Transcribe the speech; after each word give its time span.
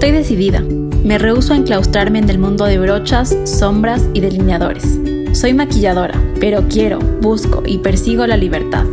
Estoy 0.00 0.12
decidida. 0.12 0.62
Me 1.04 1.18
rehúso 1.18 1.52
a 1.52 1.56
enclaustrarme 1.58 2.20
en 2.20 2.30
el 2.30 2.38
mundo 2.38 2.64
de 2.64 2.78
brochas, 2.78 3.36
sombras 3.44 4.08
y 4.14 4.20
delineadores. 4.20 4.98
Soy 5.34 5.52
maquilladora, 5.52 6.18
pero 6.40 6.62
quiero, 6.70 7.00
busco 7.20 7.62
y 7.66 7.76
persigo 7.76 8.26
la 8.26 8.38
libertad. 8.38 8.86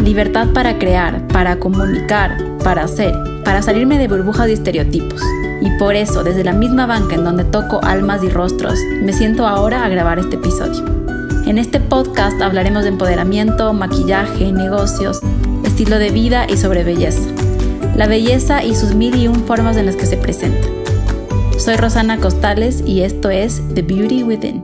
Libertad 0.00 0.46
para 0.54 0.78
crear, 0.78 1.26
para 1.26 1.58
comunicar, 1.58 2.38
para 2.62 2.84
hacer, 2.84 3.12
para 3.44 3.62
salirme 3.62 3.98
de 3.98 4.06
burbujas 4.06 4.48
y 4.48 4.52
estereotipos. 4.52 5.20
Y 5.60 5.76
por 5.76 5.96
eso, 5.96 6.22
desde 6.22 6.44
la 6.44 6.52
misma 6.52 6.86
banca 6.86 7.16
en 7.16 7.24
donde 7.24 7.42
toco 7.42 7.80
almas 7.82 8.22
y 8.22 8.28
rostros, 8.28 8.78
me 9.02 9.12
siento 9.12 9.44
ahora 9.44 9.84
a 9.84 9.88
grabar 9.88 10.20
este 10.20 10.36
episodio. 10.36 10.84
En 11.46 11.58
este 11.58 11.80
podcast 11.80 12.40
hablaremos 12.40 12.84
de 12.84 12.90
empoderamiento, 12.90 13.72
maquillaje, 13.72 14.52
negocios, 14.52 15.18
estilo 15.64 15.98
de 15.98 16.10
vida 16.10 16.46
y 16.48 16.56
sobre 16.56 16.84
belleza. 16.84 17.28
La 17.98 18.06
belleza 18.06 18.62
y 18.62 18.76
sus 18.76 18.94
mil 18.94 19.16
y 19.16 19.26
un 19.26 19.44
formas 19.44 19.76
en 19.76 19.86
las 19.86 19.96
que 19.96 20.06
se 20.06 20.16
presenta. 20.16 20.68
Soy 21.58 21.74
Rosana 21.74 22.18
Costales 22.18 22.80
y 22.86 23.00
esto 23.00 23.28
es 23.28 23.60
The 23.74 23.82
Beauty 23.82 24.22
Within. 24.22 24.62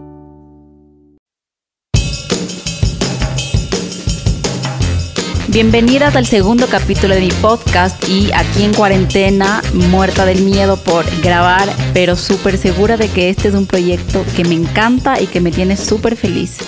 Bienvenidas 5.49 6.15
al 6.15 6.27
segundo 6.27 6.69
capítulo 6.69 7.17
de 7.17 7.23
mi 7.23 7.33
podcast 7.33 8.09
y 8.09 8.31
aquí 8.31 8.63
en 8.63 8.73
cuarentena, 8.73 9.63
muerta 9.91 10.25
del 10.27 10.43
miedo 10.43 10.77
por 10.77 11.05
grabar, 11.21 11.69
pero 11.93 12.15
súper 12.15 12.57
segura 12.57 12.97
de 12.97 13.09
que 13.09 13.31
este 13.31 13.49
es 13.49 13.55
un 13.57 13.67
proyecto 13.67 14.25
que 14.37 14.45
me 14.45 14.55
encanta 14.55 15.21
y 15.21 15.27
que 15.27 15.41
me 15.41 15.51
tiene 15.51 15.77
súper 15.77 16.15
feliz, 16.15 16.59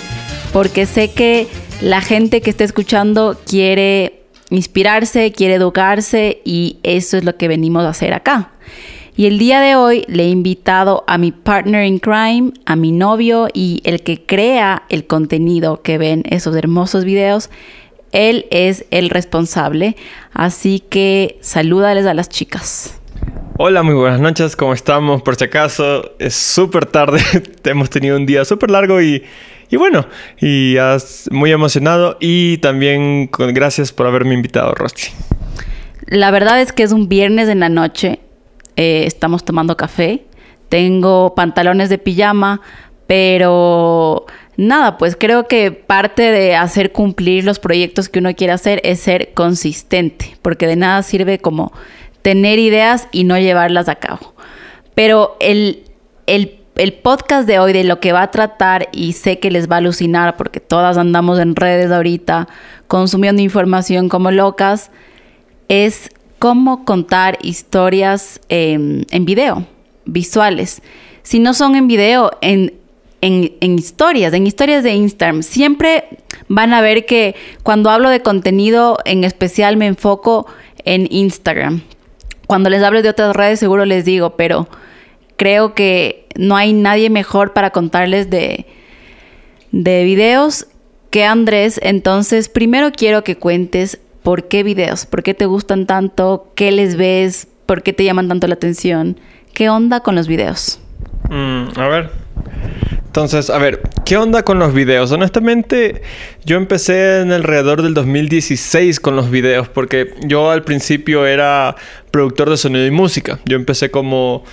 porque 0.51 0.85
sé 0.85 1.13
que 1.13 1.47
la 1.79 2.01
gente 2.01 2.41
que 2.41 2.49
está 2.49 2.65
escuchando 2.65 3.39
quiere 3.45 4.26
inspirarse, 4.49 5.31
quiere 5.31 5.55
educarse 5.55 6.41
y 6.45 6.77
eso 6.83 7.17
es 7.17 7.23
lo 7.23 7.37
que 7.37 7.47
venimos 7.47 7.83
a 7.85 7.89
hacer 7.89 8.13
acá. 8.13 8.51
Y 9.15 9.25
el 9.25 9.39
día 9.39 9.61
de 9.61 9.75
hoy 9.75 10.05
le 10.07 10.23
he 10.23 10.29
invitado 10.29 11.03
a 11.07 11.17
mi 11.17 11.31
partner 11.31 11.85
in 11.85 11.97
crime, 11.97 12.51
a 12.65 12.75
mi 12.75 12.91
novio 12.91 13.47
y 13.51 13.81
el 13.83 14.03
que 14.03 14.25
crea 14.25 14.83
el 14.89 15.07
contenido 15.07 15.81
que 15.81 15.97
ven 15.97 16.23
esos 16.29 16.55
hermosos 16.55 17.03
videos 17.03 17.49
él 18.11 18.45
es 18.51 18.85
el 18.91 19.09
responsable, 19.09 19.95
así 20.33 20.79
que 20.79 21.37
salúdales 21.41 22.05
a 22.05 22.13
las 22.13 22.29
chicas. 22.29 22.99
Hola, 23.57 23.83
muy 23.83 23.95
buenas 23.95 24.19
noches, 24.19 24.55
¿cómo 24.55 24.73
estamos? 24.73 25.21
Por 25.21 25.35
si 25.35 25.45
acaso, 25.45 26.11
es 26.19 26.35
súper 26.35 26.85
tarde, 26.85 27.19
hemos 27.63 27.89
tenido 27.89 28.15
un 28.15 28.25
día 28.25 28.45
súper 28.45 28.71
largo 28.71 29.01
y, 29.01 29.23
bueno, 29.75 30.07
y 30.39 30.77
muy 31.31 31.51
emocionado 31.51 32.17
y 32.21 32.57
también 32.57 33.29
gracias 33.31 33.91
por 33.91 34.07
haberme 34.07 34.33
invitado, 34.33 34.73
Rosti. 34.73 35.09
La 36.05 36.31
verdad 36.31 36.61
es 36.61 36.71
que 36.71 36.83
es 36.83 36.93
un 36.93 37.09
viernes 37.09 37.49
en 37.49 37.59
la 37.59 37.67
noche, 37.67 38.19
eh, 38.77 39.03
estamos 39.05 39.43
tomando 39.43 39.75
café, 39.75 40.23
tengo 40.69 41.35
pantalones 41.35 41.89
de 41.89 41.97
pijama, 41.97 42.61
pero 43.07 44.25
nada, 44.57 44.97
pues 44.97 45.15
creo 45.15 45.47
que 45.47 45.71
parte 45.71 46.31
de 46.31 46.55
hacer 46.55 46.91
cumplir 46.91 47.43
los 47.43 47.59
proyectos 47.59 48.09
que 48.09 48.19
uno 48.19 48.35
quiere 48.35 48.53
hacer 48.53 48.81
es 48.83 48.99
ser 48.99 49.33
consistente, 49.33 50.37
porque 50.41 50.67
de 50.67 50.75
nada 50.75 51.03
sirve 51.03 51.39
como 51.39 51.71
tener 52.21 52.59
ideas 52.59 53.07
y 53.11 53.23
no 53.23 53.37
llevarlas 53.37 53.87
a 53.87 53.95
cabo. 53.95 54.33
Pero 54.95 55.37
el, 55.39 55.83
podcast 56.93 57.47
de 57.47 57.59
hoy, 57.59 57.73
de 57.73 57.83
lo 57.83 57.99
que 57.99 58.13
va 58.13 58.23
a 58.23 58.31
tratar, 58.31 58.89
y 58.91 59.13
sé 59.13 59.39
que 59.39 59.51
les 59.51 59.69
va 59.69 59.75
a 59.75 59.79
alucinar 59.79 60.37
porque 60.37 60.59
todas 60.59 60.97
andamos 60.97 61.39
en 61.39 61.55
redes 61.55 61.91
ahorita 61.91 62.47
consumiendo 62.87 63.41
información 63.41 64.09
como 64.09 64.31
locas, 64.31 64.91
es 65.67 66.09
cómo 66.39 66.85
contar 66.85 67.37
historias 67.41 68.39
em, 68.49 69.03
en 69.11 69.25
video, 69.25 69.65
visuales. 70.05 70.81
Si 71.23 71.39
no 71.39 71.53
son 71.53 71.75
en 71.75 71.87
video, 71.87 72.31
en 72.41 72.73
en, 73.21 73.77
historias, 73.77 74.33
en 74.33 74.47
historias 74.47 74.83
de 74.83 74.93
Instagram. 74.93 75.43
Siempre 75.43 76.05
van 76.47 76.73
a 76.73 76.81
ver 76.81 77.05
que 77.05 77.35
cuando 77.63 77.89
hablo 77.89 78.09
de 78.09 78.21
contenido 78.21 78.97
en 79.05 79.23
especial 79.23 79.77
me 79.77 79.87
enfoco 79.87 80.47
en 80.85 81.07
Instagram. 81.11 81.81
Cuando 82.45 82.69
les 82.69 82.83
hablo 82.83 83.01
de 83.01 83.09
otras 83.09 83.35
redes 83.35 83.59
seguro 83.59 83.85
les 83.85 84.05
digo, 84.05 84.31
pero 84.31 84.67
creo 85.35 85.73
que 85.73 86.26
no 86.37 86.55
hay 86.55 86.73
nadie 86.73 87.09
mejor 87.09 87.53
para 87.53 87.71
contarles 87.71 88.29
de, 88.29 88.65
de 89.71 90.03
videos 90.03 90.67
que 91.09 91.25
Andrés. 91.25 91.79
Entonces, 91.83 92.49
primero 92.49 92.91
quiero 92.91 93.23
que 93.23 93.35
cuentes 93.35 93.99
por 94.23 94.47
qué 94.47 94.63
videos, 94.63 95.05
por 95.05 95.23
qué 95.23 95.33
te 95.33 95.45
gustan 95.45 95.85
tanto, 95.85 96.51
qué 96.55 96.71
les 96.71 96.95
ves, 96.95 97.47
por 97.65 97.83
qué 97.83 97.93
te 97.93 98.03
llaman 98.03 98.27
tanto 98.27 98.47
la 98.47 98.55
atención, 98.55 99.19
qué 99.53 99.69
onda 99.69 100.01
con 100.01 100.15
los 100.15 100.27
videos. 100.27 100.79
Mm, 101.29 101.79
a 101.79 101.87
ver, 101.87 102.11
entonces, 103.17 103.49
a 103.49 103.57
ver, 103.57 103.81
¿qué 104.05 104.15
onda 104.15 104.43
con 104.43 104.59
los 104.59 104.75
videos? 104.75 105.11
Honestamente, 105.11 106.03
yo 106.45 106.55
empecé 106.55 107.21
en 107.21 107.31
alrededor 107.31 107.81
del 107.81 107.95
2016 107.95 108.99
con 108.99 109.15
los 109.15 109.31
videos, 109.31 109.67
porque 109.67 110.13
yo 110.21 110.51
al 110.51 110.63
principio 110.63 111.25
era 111.25 111.75
productor 112.11 112.51
de 112.51 112.57
sonido 112.57 112.85
y 112.85 112.91
música. 112.91 113.39
Yo 113.45 113.55
empecé 113.55 113.89
como 113.89 114.43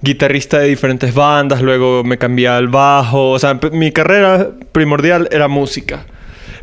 guitarrista 0.00 0.58
de 0.58 0.68
diferentes 0.68 1.14
bandas, 1.14 1.62
luego 1.62 2.04
me 2.04 2.18
cambié 2.18 2.48
al 2.48 2.68
bajo, 2.68 3.30
o 3.30 3.38
sea, 3.38 3.58
mi 3.72 3.92
carrera 3.92 4.50
primordial 4.72 5.28
era 5.30 5.48
música. 5.48 6.06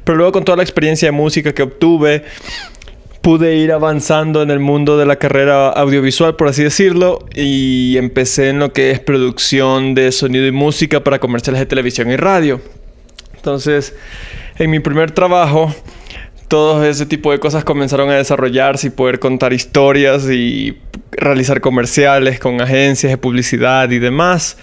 Pero 0.03 0.17
luego 0.17 0.31
con 0.31 0.45
toda 0.45 0.57
la 0.57 0.63
experiencia 0.63 1.07
de 1.07 1.11
música 1.11 1.53
que 1.53 1.63
obtuve, 1.63 2.23
pude 3.21 3.55
ir 3.55 3.71
avanzando 3.71 4.41
en 4.41 4.49
el 4.49 4.59
mundo 4.59 4.97
de 4.97 5.05
la 5.05 5.17
carrera 5.17 5.69
audiovisual, 5.69 6.35
por 6.35 6.47
así 6.47 6.63
decirlo, 6.63 7.19
y 7.35 7.95
empecé 7.97 8.49
en 8.49 8.59
lo 8.59 8.73
que 8.73 8.91
es 8.91 8.99
producción 8.99 9.93
de 9.93 10.11
sonido 10.11 10.47
y 10.47 10.51
música 10.51 11.03
para 11.03 11.19
comerciales 11.19 11.59
de 11.59 11.67
televisión 11.67 12.11
y 12.11 12.17
radio. 12.17 12.59
Entonces, 13.35 13.95
en 14.57 14.71
mi 14.71 14.79
primer 14.79 15.11
trabajo, 15.11 15.73
todo 16.51 16.83
ese 16.83 17.05
tipo 17.05 17.31
de 17.31 17.39
cosas 17.39 17.63
comenzaron 17.63 18.09
a 18.09 18.15
desarrollarse 18.15 18.87
y 18.87 18.89
poder 18.89 19.19
contar 19.19 19.53
historias 19.53 20.29
y 20.29 20.77
realizar 21.13 21.61
comerciales 21.61 22.41
con 22.41 22.59
agencias 22.59 23.09
de 23.09 23.17
publicidad 23.17 23.89
y 23.89 23.99
demás. 23.99 24.57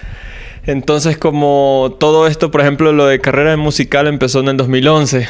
Entonces, 0.66 1.16
como 1.16 1.96
todo 1.98 2.26
esto, 2.26 2.50
por 2.50 2.60
ejemplo, 2.60 2.92
lo 2.92 3.06
de 3.06 3.20
carrera 3.20 3.56
musical 3.56 4.06
empezó 4.06 4.40
en 4.40 4.48
el 4.48 4.58
2011, 4.58 5.26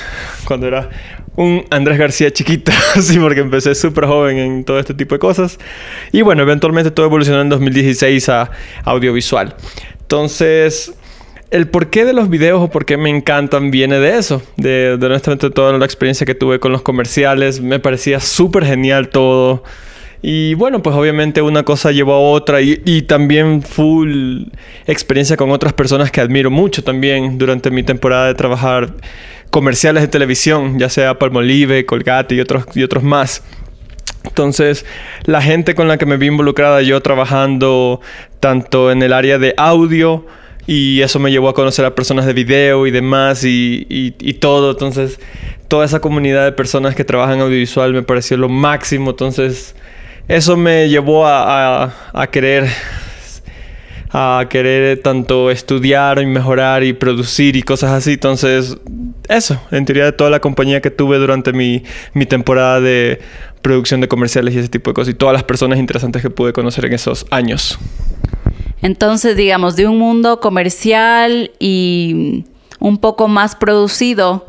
cuando 0.46 0.66
era 0.66 0.90
un 1.36 1.64
Andrés 1.70 1.96
García 1.96 2.32
chiquito, 2.32 2.72
sí, 3.00 3.20
porque 3.20 3.38
empecé 3.38 3.76
súper 3.76 4.06
joven 4.06 4.38
en 4.38 4.64
todo 4.64 4.80
este 4.80 4.94
tipo 4.94 5.14
de 5.14 5.20
cosas. 5.20 5.60
Y 6.10 6.22
bueno, 6.22 6.42
eventualmente 6.42 6.90
todo 6.90 7.06
evolucionó 7.06 7.40
en 7.40 7.50
2016 7.50 8.28
a 8.30 8.50
audiovisual. 8.82 9.54
Entonces, 10.00 10.92
el 11.50 11.68
porqué 11.68 12.04
de 12.04 12.12
los 12.12 12.28
videos 12.28 12.60
o 12.60 12.68
por 12.68 12.84
qué 12.84 12.96
me 12.96 13.10
encantan 13.10 13.70
viene 13.70 13.98
de 13.98 14.18
eso, 14.18 14.42
de, 14.56 14.98
honestamente 15.00 15.50
toda 15.50 15.76
la 15.76 15.84
experiencia 15.84 16.26
que 16.26 16.34
tuve 16.34 16.60
con 16.60 16.72
los 16.72 16.82
comerciales. 16.82 17.60
Me 17.60 17.78
parecía 17.78 18.20
súper 18.20 18.64
genial 18.64 19.08
todo. 19.08 19.62
Y 20.20 20.54
bueno, 20.54 20.82
pues 20.82 20.96
obviamente 20.96 21.42
una 21.42 21.62
cosa 21.62 21.92
llevó 21.92 22.14
a 22.14 22.20
otra 22.20 22.60
y, 22.60 22.82
y, 22.84 23.02
también 23.02 23.62
full 23.62 24.46
experiencia 24.86 25.36
con 25.36 25.50
otras 25.50 25.72
personas 25.72 26.10
que 26.10 26.20
admiro 26.20 26.50
mucho 26.50 26.82
también 26.82 27.38
durante 27.38 27.70
mi 27.70 27.84
temporada 27.84 28.26
de 28.26 28.34
trabajar 28.34 28.94
comerciales 29.50 30.02
de 30.02 30.08
televisión, 30.08 30.78
ya 30.78 30.88
sea 30.88 31.18
Palmolive, 31.18 31.86
Colgate 31.86 32.34
y 32.34 32.40
otros, 32.40 32.64
y 32.74 32.82
otros 32.82 33.04
más. 33.04 33.44
Entonces, 34.24 34.84
la 35.24 35.40
gente 35.40 35.74
con 35.74 35.88
la 35.88 35.96
que 35.98 36.06
me 36.06 36.16
vi 36.16 36.26
involucrada, 36.26 36.82
yo 36.82 37.00
trabajando 37.00 38.00
tanto 38.40 38.90
en 38.90 39.02
el 39.02 39.12
área 39.12 39.38
de 39.38 39.54
audio, 39.56 40.26
y 40.68 41.00
eso 41.00 41.18
me 41.18 41.30
llevó 41.30 41.48
a 41.48 41.54
conocer 41.54 41.86
a 41.86 41.94
personas 41.94 42.26
de 42.26 42.34
video 42.34 42.86
y 42.86 42.90
demás, 42.90 43.42
y, 43.42 43.86
y, 43.88 44.34
todo. 44.34 44.72
Entonces, 44.72 45.18
toda 45.66 45.86
esa 45.86 46.00
comunidad 46.00 46.44
de 46.44 46.52
personas 46.52 46.94
que 46.94 47.04
trabajan 47.04 47.40
audiovisual 47.40 47.94
me 47.94 48.02
pareció 48.02 48.36
lo 48.36 48.50
máximo. 48.50 49.12
Entonces, 49.12 49.74
eso 50.28 50.58
me 50.58 50.90
llevó 50.90 51.26
a, 51.26 51.84
a, 51.84 51.94
a 52.12 52.26
querer 52.26 52.68
a 54.10 54.44
querer 54.50 55.00
tanto 55.02 55.50
estudiar 55.50 56.20
y 56.20 56.26
mejorar 56.26 56.84
y 56.84 56.92
producir 56.92 57.56
y 57.56 57.62
cosas 57.62 57.92
así. 57.92 58.12
Entonces, 58.12 58.76
eso, 59.26 59.58
en 59.70 59.86
teoría 59.86 60.04
de 60.04 60.12
toda 60.12 60.28
la 60.28 60.40
compañía 60.40 60.82
que 60.82 60.90
tuve 60.90 61.16
durante 61.16 61.54
mi, 61.54 61.82
mi 62.12 62.26
temporada 62.26 62.78
de 62.78 63.20
producción 63.62 64.02
de 64.02 64.08
comerciales 64.08 64.54
y 64.54 64.58
ese 64.58 64.68
tipo 64.68 64.90
de 64.90 64.94
cosas 64.94 65.14
y 65.14 65.16
todas 65.16 65.32
las 65.32 65.44
personas 65.44 65.78
interesantes 65.78 66.20
que 66.20 66.28
pude 66.28 66.52
conocer 66.52 66.84
en 66.84 66.92
esos 66.92 67.24
años. 67.30 67.78
Entonces, 68.82 69.36
digamos, 69.36 69.76
de 69.76 69.86
un 69.86 69.98
mundo 69.98 70.40
comercial 70.40 71.50
y 71.58 72.44
un 72.78 72.98
poco 72.98 73.28
más 73.28 73.56
producido, 73.56 74.48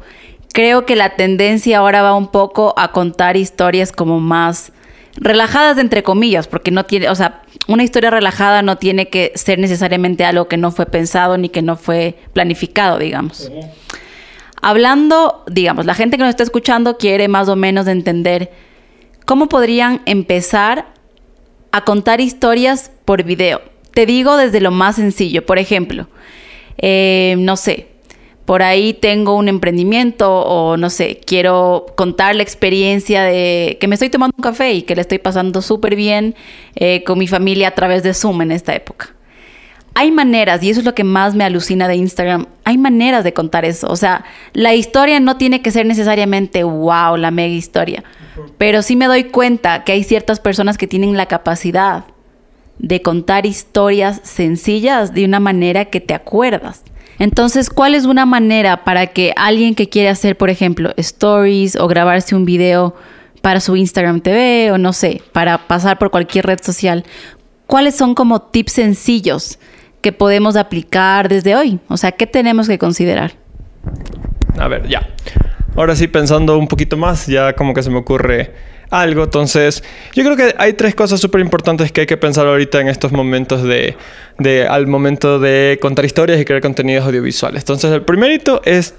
creo 0.53 0.85
que 0.85 0.95
la 0.95 1.15
tendencia 1.15 1.79
ahora 1.79 2.01
va 2.01 2.15
un 2.15 2.27
poco 2.27 2.73
a 2.77 2.91
contar 2.91 3.37
historias 3.37 3.91
como 3.91 4.19
más 4.19 4.71
relajadas 5.15 5.77
entre 5.77 6.03
comillas, 6.03 6.47
porque 6.47 6.71
no 6.71 6.85
tiene, 6.85 7.09
o 7.09 7.15
sea, 7.15 7.41
una 7.67 7.83
historia 7.83 8.09
relajada 8.09 8.61
no 8.61 8.77
tiene 8.77 9.09
que 9.09 9.31
ser 9.35 9.59
necesariamente 9.59 10.25
algo 10.25 10.47
que 10.47 10.57
no 10.57 10.71
fue 10.71 10.85
pensado 10.85 11.37
ni 11.37 11.49
que 11.49 11.61
no 11.61 11.75
fue 11.75 12.17
planificado, 12.33 12.99
digamos. 12.99 13.51
Hablando, 14.61 15.43
digamos, 15.47 15.85
la 15.85 15.93
gente 15.93 16.17
que 16.17 16.23
nos 16.23 16.29
está 16.29 16.43
escuchando 16.43 16.97
quiere 16.97 17.27
más 17.27 17.49
o 17.49 17.55
menos 17.55 17.87
entender 17.87 18.51
cómo 19.25 19.47
podrían 19.47 20.01
empezar 20.05 20.93
a 21.71 21.83
contar 21.83 22.21
historias 22.21 22.91
por 23.05 23.23
video. 23.23 23.61
Te 23.99 24.05
digo 24.05 24.37
desde 24.37 24.61
lo 24.61 24.71
más 24.71 24.95
sencillo, 24.95 25.45
por 25.45 25.59
ejemplo, 25.59 26.07
eh, 26.77 27.35
no 27.37 27.57
sé, 27.57 27.87
por 28.45 28.63
ahí 28.63 28.93
tengo 28.93 29.35
un 29.35 29.49
emprendimiento 29.49 30.39
o 30.39 30.77
no 30.77 30.89
sé, 30.89 31.19
quiero 31.25 31.85
contar 31.97 32.33
la 32.33 32.41
experiencia 32.43 33.23
de 33.23 33.77
que 33.77 33.89
me 33.89 33.95
estoy 33.95 34.09
tomando 34.09 34.33
un 34.37 34.41
café 34.41 34.71
y 34.71 34.83
que 34.83 34.95
le 34.95 35.01
estoy 35.01 35.17
pasando 35.17 35.61
súper 35.61 35.97
bien 35.97 36.33
eh, 36.75 37.03
con 37.03 37.19
mi 37.19 37.27
familia 37.27 37.67
a 37.67 37.71
través 37.71 38.01
de 38.01 38.13
Zoom 38.13 38.41
en 38.41 38.53
esta 38.53 38.73
época. 38.73 39.09
Hay 39.95 40.11
maneras, 40.13 40.63
y 40.63 40.69
eso 40.69 40.79
es 40.79 40.85
lo 40.85 40.95
que 40.95 41.03
más 41.03 41.35
me 41.35 41.43
alucina 41.43 41.89
de 41.89 41.97
Instagram, 41.97 42.47
hay 42.63 42.77
maneras 42.77 43.25
de 43.25 43.33
contar 43.33 43.65
eso. 43.65 43.87
O 43.89 43.97
sea, 43.97 44.23
la 44.53 44.75
historia 44.75 45.19
no 45.19 45.35
tiene 45.35 45.61
que 45.61 45.71
ser 45.71 45.85
necesariamente, 45.85 46.63
wow, 46.63 47.17
la 47.17 47.31
mega 47.31 47.53
historia. 47.53 48.05
Pero 48.57 48.81
sí 48.81 48.95
me 48.95 49.07
doy 49.07 49.25
cuenta 49.25 49.83
que 49.83 49.91
hay 49.91 50.05
ciertas 50.05 50.39
personas 50.39 50.77
que 50.77 50.87
tienen 50.87 51.17
la 51.17 51.25
capacidad 51.25 52.05
de 52.79 53.01
contar 53.01 53.45
historias 53.45 54.21
sencillas 54.23 55.13
de 55.13 55.25
una 55.25 55.39
manera 55.39 55.85
que 55.85 56.01
te 56.01 56.13
acuerdas. 56.13 56.83
Entonces, 57.19 57.69
¿cuál 57.69 57.95
es 57.95 58.05
una 58.05 58.25
manera 58.25 58.85
para 58.85 59.07
que 59.07 59.33
alguien 59.35 59.75
que 59.75 59.89
quiere 59.89 60.07
hacer, 60.07 60.37
por 60.37 60.49
ejemplo, 60.49 60.93
stories 60.95 61.75
o 61.75 61.87
grabarse 61.87 62.33
un 62.33 62.45
video 62.45 62.95
para 63.41 63.59
su 63.59 63.75
Instagram 63.75 64.21
TV 64.21 64.71
o 64.71 64.77
no 64.77 64.93
sé, 64.93 65.21
para 65.33 65.67
pasar 65.67 65.97
por 65.97 66.11
cualquier 66.11 66.45
red 66.45 66.59
social, 66.63 67.03
cuáles 67.67 67.95
son 67.95 68.15
como 68.15 68.41
tips 68.41 68.71
sencillos 68.71 69.59
que 70.01 70.13
podemos 70.13 70.55
aplicar 70.55 71.27
desde 71.27 71.57
hoy? 71.57 71.79
O 71.89 71.97
sea, 71.97 72.13
¿qué 72.13 72.25
tenemos 72.25 72.69
que 72.69 72.79
considerar? 72.79 73.33
A 74.57 74.69
ver, 74.69 74.87
ya. 74.87 75.09
Ahora 75.75 75.95
sí, 75.95 76.07
pensando 76.07 76.57
un 76.57 76.67
poquito 76.67 76.95
más, 76.95 77.27
ya 77.27 77.53
como 77.53 77.73
que 77.73 77.83
se 77.83 77.89
me 77.89 77.97
ocurre 77.97 78.53
algo. 78.89 79.23
Entonces, 79.23 79.83
yo 80.13 80.23
creo 80.23 80.35
que 80.35 80.55
hay 80.57 80.73
tres 80.73 80.95
cosas 80.95 81.19
súper 81.19 81.41
importantes 81.41 81.91
que 81.91 82.01
hay 82.01 82.07
que 82.07 82.17
pensar 82.17 82.47
ahorita 82.47 82.81
en 82.81 82.87
estos 82.87 83.11
momentos 83.11 83.63
de, 83.63 83.95
al 84.67 84.87
momento 84.87 85.39
de 85.39 85.77
contar 85.81 86.05
historias 86.05 86.39
y 86.39 86.45
crear 86.45 86.61
contenidos 86.61 87.05
audiovisuales. 87.05 87.61
Entonces, 87.61 87.91
el 87.91 88.03
primerito 88.03 88.61
es, 88.65 88.95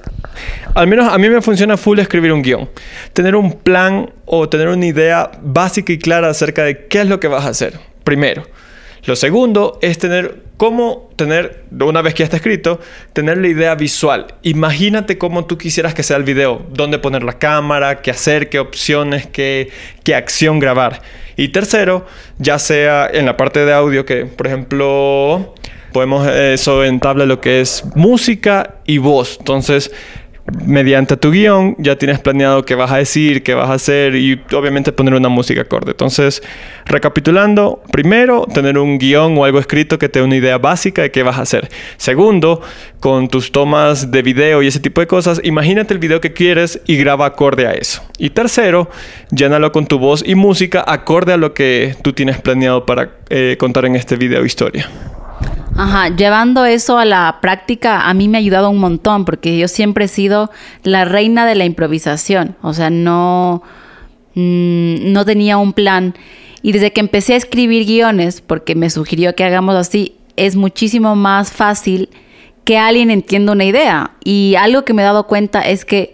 al 0.74 0.86
menos 0.86 1.12
a 1.12 1.18
mí 1.18 1.28
me 1.28 1.42
funciona 1.42 1.76
full 1.76 1.98
escribir 1.98 2.32
un 2.32 2.42
guion. 2.42 2.68
Tener 3.12 3.36
un 3.36 3.52
plan 3.52 4.10
o 4.26 4.48
tener 4.48 4.68
una 4.68 4.86
idea 4.86 5.30
básica 5.42 5.92
y 5.92 5.98
clara 5.98 6.28
acerca 6.28 6.64
de 6.64 6.86
qué 6.86 7.00
es 7.00 7.06
lo 7.06 7.20
que 7.20 7.28
vas 7.28 7.44
a 7.44 7.48
hacer. 7.48 7.78
Primero. 8.04 8.46
Lo 9.04 9.16
segundo 9.16 9.78
es 9.80 9.98
tener 9.98 10.49
cómo 10.60 11.08
tener, 11.16 11.64
una 11.70 12.02
vez 12.02 12.12
que 12.12 12.18
ya 12.18 12.24
está 12.24 12.36
escrito, 12.36 12.80
tener 13.14 13.38
la 13.38 13.48
idea 13.48 13.74
visual. 13.76 14.34
Imagínate 14.42 15.16
cómo 15.16 15.46
tú 15.46 15.56
quisieras 15.56 15.94
que 15.94 16.02
sea 16.02 16.18
el 16.18 16.22
video, 16.22 16.66
dónde 16.68 16.98
poner 16.98 17.22
la 17.22 17.38
cámara, 17.38 18.02
qué 18.02 18.10
hacer, 18.10 18.50
qué 18.50 18.58
opciones, 18.58 19.26
qué, 19.26 19.70
qué 20.04 20.14
acción 20.14 20.58
grabar. 20.58 21.00
Y 21.38 21.48
tercero, 21.48 22.04
ya 22.36 22.58
sea 22.58 23.08
en 23.10 23.24
la 23.24 23.38
parte 23.38 23.64
de 23.64 23.72
audio, 23.72 24.04
que 24.04 24.26
por 24.26 24.48
ejemplo 24.48 25.54
podemos 25.94 26.28
eso 26.28 26.84
en 26.84 27.00
tabla 27.00 27.24
lo 27.24 27.40
que 27.40 27.62
es 27.62 27.82
música 27.94 28.74
y 28.84 28.98
voz. 28.98 29.38
Entonces, 29.38 29.90
mediante 30.64 31.16
tu 31.16 31.30
guion 31.30 31.76
ya 31.78 31.96
tienes 31.96 32.18
planeado 32.18 32.64
qué 32.64 32.74
vas 32.74 32.90
a 32.90 32.96
decir, 32.96 33.42
qué 33.42 33.54
vas 33.54 33.70
a 33.70 33.74
hacer 33.74 34.14
y 34.16 34.40
obviamente 34.52 34.92
poner 34.92 35.14
una 35.14 35.28
música 35.28 35.62
acorde. 35.62 35.92
Entonces, 35.92 36.42
recapitulando, 36.86 37.82
primero, 37.92 38.46
tener 38.52 38.78
un 38.78 38.98
guion 38.98 39.36
o 39.38 39.44
algo 39.44 39.58
escrito 39.58 39.98
que 39.98 40.08
te 40.08 40.18
dé 40.18 40.24
una 40.24 40.36
idea 40.36 40.58
básica 40.58 41.02
de 41.02 41.10
qué 41.10 41.22
vas 41.22 41.38
a 41.38 41.42
hacer. 41.42 41.68
Segundo, 41.96 42.60
con 43.00 43.28
tus 43.28 43.52
tomas 43.52 44.10
de 44.10 44.22
video 44.22 44.62
y 44.62 44.66
ese 44.66 44.80
tipo 44.80 45.00
de 45.00 45.06
cosas, 45.06 45.40
imagínate 45.44 45.94
el 45.94 46.00
video 46.00 46.20
que 46.20 46.32
quieres 46.32 46.80
y 46.86 46.96
graba 46.96 47.26
acorde 47.26 47.66
a 47.66 47.72
eso. 47.72 48.02
Y 48.18 48.30
tercero, 48.30 48.90
llénalo 49.30 49.72
con 49.72 49.86
tu 49.86 49.98
voz 49.98 50.22
y 50.26 50.34
música 50.34 50.84
acorde 50.86 51.32
a 51.32 51.36
lo 51.36 51.54
que 51.54 51.94
tú 52.02 52.12
tienes 52.12 52.40
planeado 52.40 52.86
para 52.86 53.10
eh, 53.28 53.56
contar 53.58 53.84
en 53.84 53.96
este 53.96 54.16
video 54.16 54.44
historia. 54.44 54.88
Ajá, 55.82 56.14
llevando 56.14 56.66
eso 56.66 56.98
a 56.98 57.06
la 57.06 57.38
práctica 57.40 58.02
a 58.02 58.12
mí 58.12 58.28
me 58.28 58.36
ha 58.36 58.40
ayudado 58.40 58.68
un 58.68 58.76
montón 58.76 59.24
porque 59.24 59.56
yo 59.56 59.66
siempre 59.66 60.04
he 60.04 60.08
sido 60.08 60.50
la 60.82 61.06
reina 61.06 61.46
de 61.46 61.54
la 61.54 61.64
improvisación, 61.64 62.54
o 62.60 62.74
sea, 62.74 62.90
no, 62.90 63.62
mm, 64.34 65.10
no 65.10 65.24
tenía 65.24 65.56
un 65.56 65.72
plan. 65.72 66.12
Y 66.60 66.72
desde 66.72 66.92
que 66.92 67.00
empecé 67.00 67.32
a 67.32 67.38
escribir 67.38 67.86
guiones, 67.86 68.42
porque 68.42 68.74
me 68.74 68.90
sugirió 68.90 69.34
que 69.34 69.42
hagamos 69.42 69.74
así, 69.74 70.16
es 70.36 70.54
muchísimo 70.54 71.16
más 71.16 71.50
fácil 71.50 72.10
que 72.64 72.76
alguien 72.76 73.10
entienda 73.10 73.52
una 73.52 73.64
idea. 73.64 74.10
Y 74.22 74.56
algo 74.58 74.84
que 74.84 74.92
me 74.92 75.00
he 75.00 75.06
dado 75.06 75.26
cuenta 75.26 75.62
es 75.62 75.86
que 75.86 76.12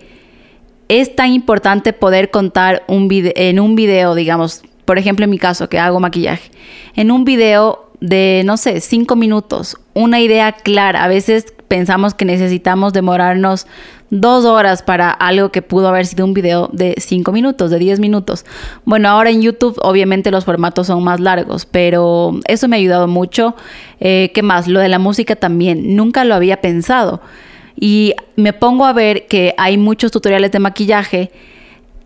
es 0.87 1.17
tan 1.17 1.33
importante 1.33 1.93
poder 1.93 2.31
contar 2.31 2.85
un 2.87 3.09
en 3.11 3.59
un 3.59 3.75
video, 3.75 4.15
digamos, 4.15 4.63
por 4.85 4.97
ejemplo 4.97 5.25
en 5.25 5.31
mi 5.31 5.39
caso, 5.39 5.69
que 5.69 5.81
hago 5.81 5.99
maquillaje. 5.99 6.53
En 6.95 7.11
un 7.11 7.25
video 7.25 7.86
de, 8.01 8.43
no 8.45 8.57
sé, 8.57 8.81
cinco 8.81 9.17
minutos, 9.17 9.77
una 9.95 10.21
idea 10.21 10.53
clara. 10.53 11.05
A 11.05 11.09
veces 11.09 11.55
pensamos 11.69 12.15
que 12.15 12.25
necesitamos 12.25 12.93
demorarnos 12.93 13.67
dos 14.11 14.45
horas 14.45 14.83
para 14.83 15.11
algo 15.11 15.51
que 15.51 15.63
pudo 15.63 15.89
haber 15.89 16.07
sido 16.07 16.25
un 16.25 16.35
video 16.35 16.69
de 16.73 16.95
cinco 16.99 17.33
minutos, 17.33 17.71
de 17.71 17.79
diez 17.79 17.99
minutos. 17.99 18.45
Bueno, 18.85 19.09
ahora 19.09 19.31
en 19.31 19.43
YouTube 19.43 19.79
obviamente 19.83 20.31
los 20.31 20.45
formatos 20.45 20.87
son 20.87 21.03
más 21.03 21.21
largos, 21.21 21.67
pero 21.67 22.39
eso 22.47 22.69
me 22.69 22.77
ha 22.77 22.79
ayudado 22.79 23.09
mucho. 23.09 23.57
Eh, 24.01 24.31
¿Qué 24.35 24.43
más? 24.43 24.69
Lo 24.69 24.81
de 24.81 24.89
la 24.89 24.99
música 24.99 25.35
también, 25.37 25.97
nunca 25.97 26.25
lo 26.25 26.35
había 26.35 26.61
pensado. 26.61 27.21
Y 27.79 28.15
me 28.37 28.53
pongo 28.53 28.87
a 28.87 28.93
ver 28.93 29.27
que 29.27 29.55
hay 29.59 29.77
muchos 29.77 30.11
tutoriales 30.13 30.53
de 30.53 30.59
maquillaje 30.61 31.31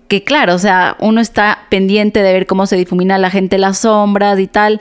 que 0.09 0.25
claro, 0.25 0.55
o 0.55 0.59
sea, 0.59 0.97
uno 0.99 1.21
está 1.21 1.67
pendiente 1.71 2.23
de 2.23 2.33
ver 2.33 2.47
cómo 2.47 2.67
se 2.67 2.77
difumina 2.77 3.17
la 3.19 3.31
gente 3.31 3.59
las 3.59 3.79
sombras 3.79 4.41
y 4.41 4.49
tal 4.49 4.81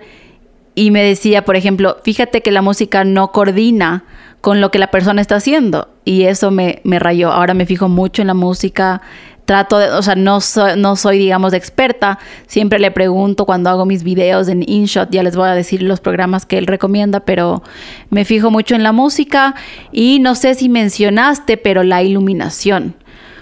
y 0.75 0.91
me 0.91 1.03
decía, 1.03 1.45
por 1.45 1.55
ejemplo, 1.55 1.97
fíjate 2.03 2.41
que 2.41 2.51
la 2.51 2.61
música 2.61 3.03
no 3.03 3.31
coordina 3.31 4.03
con 4.41 4.61
lo 4.61 4.71
que 4.71 4.79
la 4.79 4.91
persona 4.91 5.21
está 5.21 5.35
haciendo. 5.35 5.89
Y 6.05 6.23
eso 6.23 6.51
me, 6.51 6.81
me 6.83 6.99
rayó. 6.99 7.31
Ahora 7.31 7.53
me 7.53 7.65
fijo 7.65 7.89
mucho 7.89 8.21
en 8.21 8.27
la 8.27 8.33
música. 8.33 9.01
Trato 9.45 9.79
de, 9.79 9.89
o 9.89 10.01
sea, 10.01 10.15
no 10.15 10.41
soy, 10.41 10.73
no 10.77 10.95
soy, 10.95 11.17
digamos, 11.17 11.53
experta. 11.53 12.19
Siempre 12.47 12.79
le 12.79 12.91
pregunto 12.91 13.45
cuando 13.45 13.69
hago 13.69 13.85
mis 13.85 14.03
videos 14.03 14.47
en 14.47 14.63
InShot, 14.67 15.09
ya 15.09 15.23
les 15.23 15.35
voy 15.35 15.47
a 15.49 15.53
decir 15.53 15.81
los 15.81 15.99
programas 15.99 16.45
que 16.45 16.57
él 16.57 16.67
recomienda, 16.67 17.21
pero 17.21 17.63
me 18.09 18.25
fijo 18.25 18.51
mucho 18.51 18.75
en 18.75 18.83
la 18.83 18.91
música. 18.91 19.55
Y 19.91 20.19
no 20.19 20.35
sé 20.35 20.53
si 20.53 20.69
mencionaste, 20.69 21.57
pero 21.57 21.83
la 21.83 22.03
iluminación. 22.03 22.95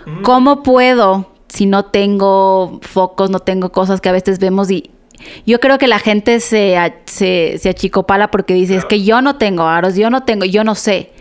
Mm. 0.06 0.22
¿Cómo 0.22 0.64
puedo, 0.64 1.30
si 1.50 1.66
no 1.66 1.86
tengo 1.86 2.80
focos, 2.82 3.30
no 3.30 3.40
tengo 3.40 3.72
cosas 3.72 4.00
que 4.00 4.10
a 4.10 4.14
veces 4.14 4.40
vemos 4.40 4.72
y 4.72 4.92
yo 5.46 5.60
creo 5.60 5.78
que 5.78 5.88
la 5.88 6.00
gente 6.00 6.40
se, 6.40 6.76
se, 7.06 7.58
se 7.60 7.70
achicopala 7.70 8.30
porque 8.32 8.54
dice, 8.54 8.76
es 8.76 8.86
que 8.86 9.04
yo 9.04 9.22
no 9.22 9.36
tengo 9.38 9.64
aros, 9.64 9.96
yo 9.96 10.10
no 10.10 10.24
tengo, 10.24 10.46
yo 10.46 10.64
no 10.64 10.76
sé. 10.76 11.12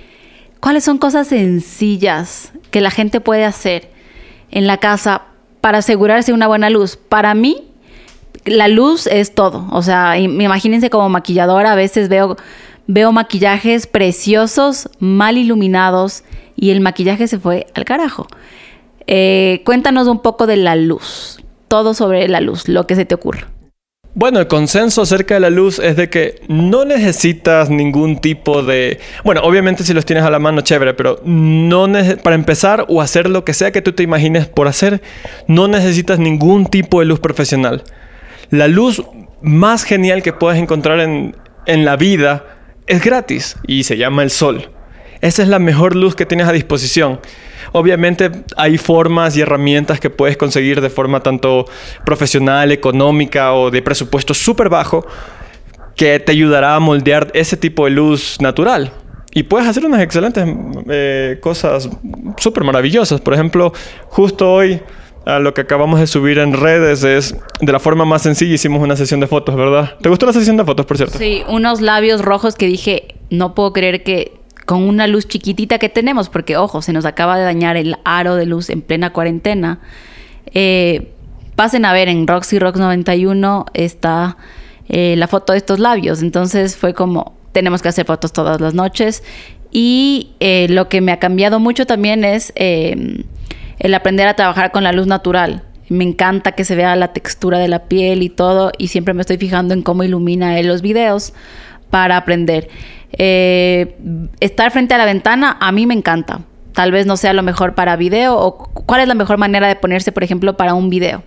¿Cuáles 0.61 0.85
son 0.85 0.99
cosas 0.99 1.29
sencillas 1.29 2.53
que 2.71 2.81
la 2.81 2.91
gente 2.91 3.21
puede 3.21 3.45
hacer 3.45 3.91
en 4.51 4.67
la 4.67 4.79
casa 4.79 5.23
para 5.61 5.79
asegurarse 5.79 6.33
una 6.33 6.47
buena 6.47 6.71
luz? 6.71 6.97
Para 6.97 7.35
mí, 7.35 7.63
la 8.45 8.69
luz 8.69 9.07
es 9.07 9.35
todo. 9.35 9.67
O 9.71 9.83
sea, 9.83 10.19
imagínense 10.19 10.91
como 10.91 11.09
maquilladora, 11.09 11.73
a 11.73 11.77
veces 11.77 12.09
veo, 12.09 12.37
veo 12.87 13.13
maquillajes 13.13 13.87
preciosos, 13.87 14.89
mal 14.99 15.37
iluminados, 15.37 16.25
y 16.57 16.71
el 16.71 16.81
maquillaje 16.81 17.29
se 17.29 17.39
fue 17.39 17.67
al 17.75 17.85
carajo. 17.85 18.27
Eh, 19.07 19.63
cuéntanos 19.65 20.09
un 20.09 20.21
poco 20.21 20.47
de 20.47 20.57
la 20.57 20.75
luz, 20.75 21.45
todo 21.69 21.95
sobre 21.95 22.29
la 22.29 22.41
luz, 22.41 22.69
lo 22.69 22.87
que 22.87 22.97
se 22.97 23.05
te 23.05 23.15
ocurra. 23.15 23.49
Bueno, 24.19 24.41
el 24.41 24.47
consenso 24.47 25.03
acerca 25.03 25.35
de 25.35 25.41
la 25.41 25.51
luz 25.51 25.79
es 25.79 25.95
de 25.95 26.09
que 26.09 26.41
no 26.49 26.87
necesitas 26.87 27.69
ningún 27.69 28.19
tipo 28.19 28.63
de... 28.63 28.99
Bueno, 29.25 29.43
obviamente 29.43 29.85
si 29.85 29.93
los 29.93 30.07
tienes 30.07 30.25
a 30.25 30.31
la 30.31 30.39
mano, 30.39 30.63
chévere, 30.63 30.95
pero 30.95 31.21
no 31.27 31.87
para 32.23 32.35
empezar 32.35 32.87
o 32.89 33.03
hacer 33.03 33.29
lo 33.29 33.45
que 33.45 33.53
sea 33.53 33.73
que 33.73 33.83
tú 33.83 33.93
te 33.93 34.03
imagines 34.03 34.47
por 34.47 34.69
hacer, 34.69 35.03
no 35.49 35.69
necesitas 35.69 36.19
ningún 36.19 36.65
tipo 36.65 37.01
de 37.01 37.05
luz 37.05 37.21
profesional. 37.21 37.85
La 38.49 38.69
luz 38.69 39.03
más 39.43 39.85
genial 39.85 40.23
que 40.23 40.33
puedes 40.33 40.59
encontrar 40.59 41.01
en, 41.01 41.37
en 41.67 41.85
la 41.85 41.97
vida 41.97 42.47
es 42.87 43.05
gratis 43.05 43.57
y 43.67 43.85
se 43.85 43.99
llama 43.99 44.23
el 44.23 44.31
sol. 44.31 44.71
Esa 45.21 45.43
es 45.43 45.49
la 45.49 45.59
mejor 45.59 45.95
luz 45.95 46.17
que 46.17 46.25
tienes 46.25 46.49
a 46.49 46.53
disposición. 46.53 47.21
Obviamente 47.73 48.31
hay 48.57 48.79
formas 48.79 49.37
y 49.37 49.41
herramientas 49.41 50.01
que 50.01 50.11
puedes 50.11 50.37
conseguir 50.37 50.81
de 50.81 50.91
forma 50.91 51.21
tanto 51.21 51.67
profesional, 52.05 52.73
económica 52.73 53.53
o 53.55 53.71
de 53.71 53.83
presupuesto 53.83 54.35
súper 54.35 54.69
bajo 54.69 55.07
que 55.97 56.21
te 56.21 56.33
ayudará 56.33 56.77
a 56.77 56.81
moldear 56.81 57.31
ese 57.35 57.57
tipo 57.57 57.85
de 57.85 57.91
luz 57.91 58.39
natural. 58.41 58.93
Y 59.33 59.43
puedes 59.43 59.69
hacer 59.69 59.85
unas 59.85 60.01
excelentes 60.01 60.47
eh, 60.89 61.39
cosas 61.43 61.91
súper 62.39 62.65
maravillosas. 62.65 63.21
Por 63.21 63.35
ejemplo, 63.35 63.73
justo 64.09 64.51
hoy 64.51 64.81
a 65.27 65.41
lo 65.41 65.53
que 65.53 65.61
acabamos 65.61 65.99
de 65.99 66.07
subir 66.07 66.39
en 66.39 66.53
redes 66.53 67.03
es 67.03 67.37
de 67.61 67.73
la 67.73 67.81
forma 67.81 68.05
más 68.05 68.23
sencilla 68.23 68.55
hicimos 68.55 68.81
una 68.81 68.97
sesión 68.97 69.21
de 69.21 69.27
fotos, 69.27 69.57
¿verdad? 69.57 69.97
¿Te 70.01 70.09
gustó 70.09 70.25
la 70.25 70.33
sesión 70.33 70.57
de 70.57 70.65
fotos, 70.65 70.87
por 70.87 70.97
cierto? 70.97 71.19
Sí, 71.19 71.43
unos 71.49 71.81
labios 71.81 72.23
rojos 72.23 72.55
que 72.55 72.67
dije, 72.67 73.17
no 73.29 73.55
puedo 73.55 73.73
creer 73.73 74.05
que 74.05 74.33
con 74.67 74.83
una 74.83 75.07
luz 75.07 75.29
chiquitita 75.29 75.79
que 75.79 75.89
tenemos, 75.89 76.29
porque 76.29 76.57
ojo, 76.57 76.83
se 76.83 76.93
nos 76.93 77.07
acaba 77.07 77.39
de 77.39 77.45
dañar 77.45 77.77
el 77.77 77.97
aro 78.05 78.35
de 78.35 78.47
luz 78.47 78.69
en 78.69 78.83
plena 78.83 79.13
cuarentena. 79.13 79.79
Eh, 80.53 81.13
pasen 81.55 81.85
a 81.85 81.93
ver 81.93 82.09
en 82.09 82.27
Roxy 82.27 82.59
Rocks 82.59 82.79
91 82.79 83.67
está 83.73 84.37
eh, 84.89 85.15
la 85.17 85.29
foto 85.29 85.53
de 85.53 85.59
estos 85.59 85.79
labios. 85.79 86.21
Entonces 86.21 86.77
fue 86.77 86.95
como, 86.95 87.37
tenemos 87.53 87.81
que 87.81 87.89
hacer 87.89 88.07
fotos 88.07 88.33
todas 88.33 88.61
las 88.61 88.75
noches. 88.75 89.23
Y 89.71 90.33
eh, 90.41 90.67
lo 90.69 90.89
que 90.89 91.01
me 91.01 91.13
ha 91.13 91.21
cambiado 91.21 91.61
mucho 91.61 91.87
también 91.87 92.25
es 92.25 92.53
el 92.57 93.95
aprender 93.95 94.27
a 94.27 94.35
trabajar 94.35 94.73
con 94.73 94.83
la 94.83 94.93
luz 94.93 95.07
natural. 95.07 95.63
Me 95.89 96.03
encanta 96.03 96.53
que 96.53 96.65
se 96.65 96.75
vea 96.75 96.97
la 96.97 97.13
textura 97.13 97.61
de 97.61 97.69
la 97.69 97.85
piel 97.85 98.25
y 98.25 98.31
todo, 98.31 98.73
y 98.77 98.89
siempre 98.89 99.15
me 99.15 99.21
estoy 99.21 99.37
fijando 99.37 99.75
en 99.75 99.83
cómo 99.83 100.03
ilumina 100.03 100.59
él 100.59 100.67
los 100.67 100.83
videos 100.83 101.33
para 101.91 102.17
aprender. 102.17 102.69
Eh, 103.19 103.97
estar 104.41 104.71
frente 104.71 104.95
a 104.95 104.99
la 104.99 105.05
ventana 105.05 105.57
a 105.61 105.73
mí 105.73 105.87
me 105.87 105.95
encanta. 105.95 106.41
Tal 106.73 106.93
vez 106.93 107.07
no 107.07 107.17
sea 107.17 107.33
lo 107.33 107.43
mejor 107.43 107.75
para 107.75 107.97
video 107.97 108.37
o 108.37 108.59
cuál 108.59 109.01
es 109.01 109.09
la 109.09 109.15
mejor 109.15 109.39
manera 109.39 109.69
de 109.69 109.77
ponerse, 109.77 110.13
por 110.13 110.23
ejemplo, 110.23 110.57
para 110.57 110.75
un 110.75 110.91
video. 110.91 111.23